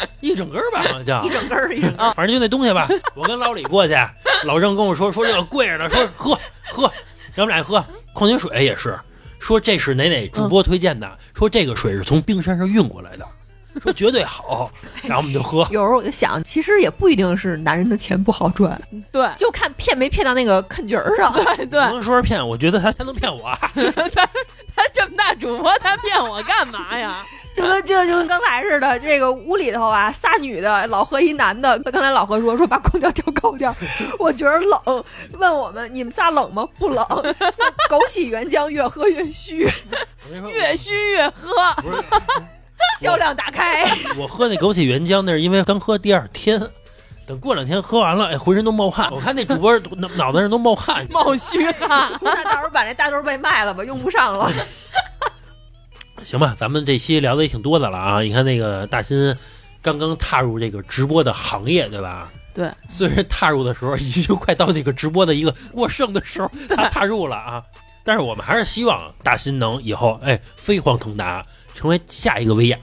[0.20, 2.12] 一整根儿吧，好像叫一整根儿，一整根儿。
[2.14, 2.88] 反正就那东西吧。
[3.14, 3.94] 我跟老李过去，
[4.44, 6.38] 老郑跟我说说这个贵着呢，说喝
[6.70, 6.82] 喝，
[7.34, 7.84] 让我们俩喝。
[8.12, 8.98] 矿泉水也是，
[9.38, 13.26] 说这是哪哪主播推荐的，说这个水是从冰山上运过来的，
[13.80, 14.70] 说绝对好，
[15.02, 15.66] 然后我们就喝。
[15.70, 21.32] 有时候我就想，其实也不一定是男人的钱不好赚，对就看骗没骗到那个坑角儿上。
[21.32, 23.58] 对对，不能说是骗，我觉得他他能骗我 啊。
[24.74, 27.24] 他这么大主播，他骗我干嘛呀？
[27.54, 31.78] 就跟就就跟刚才似的，这个屋里头啊，仨女的，老何一男的。
[31.80, 33.70] 刚才老何说说把空调调高点，
[34.18, 35.04] 我觉得冷。
[35.34, 36.66] 问我们你们仨冷吗？
[36.78, 37.04] 不冷。
[37.90, 39.68] 枸杞原浆越喝越虚，
[40.50, 41.52] 越虚越喝，
[41.82, 42.02] 不是
[43.02, 43.84] 销量打开。
[44.16, 46.60] 我喝那枸杞原浆，那是因为刚喝第二天。
[47.24, 49.08] 等过两天喝完了，哎，浑身都冒汗。
[49.12, 51.06] 我看那主播脑脑袋上都冒汗。
[51.10, 52.10] 冒虚汗。
[52.20, 54.50] 那到时候把那大豆被卖了吧，用不上了。
[56.24, 58.20] 行吧，咱们这期聊的也挺多的了啊。
[58.20, 59.34] 你看那个大新
[59.80, 62.28] 刚刚踏入这个直播的行业，对吧？
[62.54, 67.62] 对，虽然踏入的时候已经快到这个直播的一个过剩的时候，他踏入了啊。
[68.04, 71.40] 但是我们还是希望大新能以后哎飞黄腾达，
[71.74, 72.78] 成为下一个薇娅。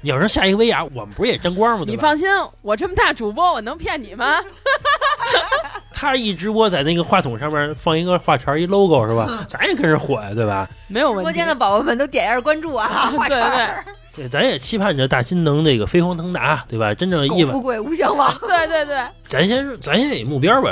[0.00, 1.84] 你要是下一个薇娅，我们不是也沾光吗？
[1.86, 2.28] 你放心，
[2.62, 4.36] 我这么大主播，我能骗你吗？
[5.90, 9.42] 他一直播在那个话筒上面放一个话茬一 logo 是吧？
[9.48, 10.68] 咱也跟着火呀，对吧？
[10.88, 11.46] 没有问题直播间。
[11.46, 13.10] 的宝宝们都点一下关注啊！
[13.16, 13.84] 画对圈儿
[14.14, 16.92] 对，咱也期盼着大新能那个飞黄腾达，对吧？
[16.92, 18.30] 真正亿万富贵无相忘。
[18.40, 20.70] 对对对，咱先咱先有目标吧，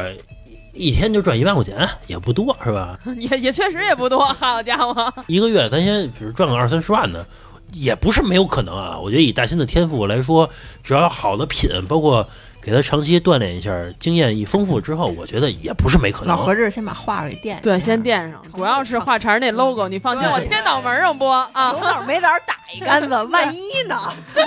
[0.74, 2.98] 一天就赚一万块钱也不多是吧？
[3.16, 7.24] 也也确实也不多，好家伙，一个月咱先比如赚个二三十万呢，
[7.72, 8.98] 也不是没有可能啊。
[8.98, 10.48] 我觉得以大新的天赋来说，
[10.82, 12.28] 只要好的品，包括
[12.62, 16.28] 给他长期锻炼一下，经验一丰富之后，我觉得也不是没可能。
[16.28, 18.02] 老何这是先把画给垫，对，先。
[18.02, 21.78] 垫上，主要是画茬那 logo，你放心，我贴脑门上播啊有。
[21.78, 23.96] 脑没脑打一竿子，万一呢？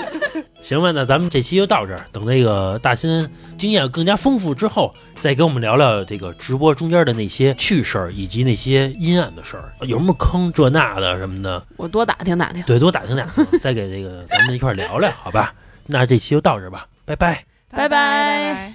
[0.59, 2.05] 行吧，那咱们这期就到这儿。
[2.11, 12.61] 等那个大新经验更加丰富之后，再给我们聊聊这个直播中间的那些趣事儿，以及那些阴暗的事儿，有什么坑这那的什么的，我多打听打听。
[12.63, 15.53] 对，多打听打听，再给这个咱们一块儿聊聊，好吧？
[15.85, 17.45] 那这期就到这儿吧，拜拜。
[17.75, 18.71] 拜拜。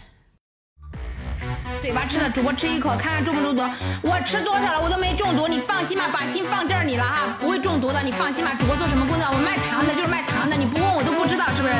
[1.80, 3.62] 嘴巴吃的，主播吃一口，看看中不中毒。
[4.03, 8.53] 我吃多少了，我都没中毒，你放心吧，把心放这里了哈，不会中毒的，你放心吧。
[8.61, 9.26] 主播做什么工作？
[9.32, 11.74] 我卖糖的，就是卖糖的，你不问我都不知道，是不是？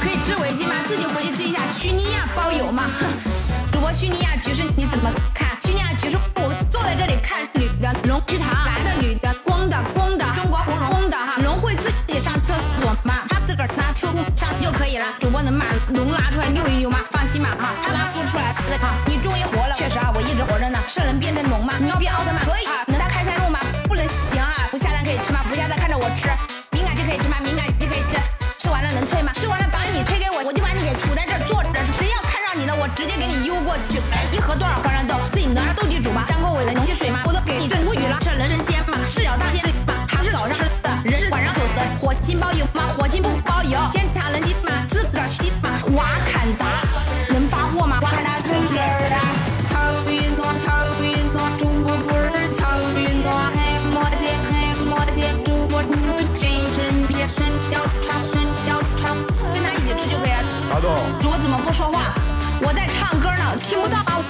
[0.00, 0.76] 可以织围巾吗？
[0.86, 1.66] 自己回去织一下。
[1.66, 2.84] 虚尼亚包邮吗？
[3.72, 5.58] 主播虚尼亚局势你怎么看？
[5.60, 10.24] 虚尼亚局势，我坐在这里看女的龙须糖，男的女的，公的公的，
[14.36, 15.06] 上就可以了。
[15.18, 15.64] 主播能把
[15.94, 17.00] 龙拉出来遛一遛吗？
[17.10, 19.74] 放心吧哈，他拉不出来的哈，你终于活了。
[19.76, 20.78] 确实啊，我一直活着呢。
[20.86, 21.74] 是能变成龙吗？
[21.80, 22.85] 你要变奥特曼可以啊？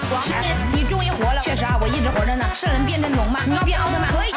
[0.09, 0.23] 光。
[0.73, 2.45] 你终于活了，确实啊，我一直活着呢。
[2.55, 3.41] 是人变成龙吗？
[3.47, 4.13] 你要变奥特曼？
[4.13, 4.36] 可以。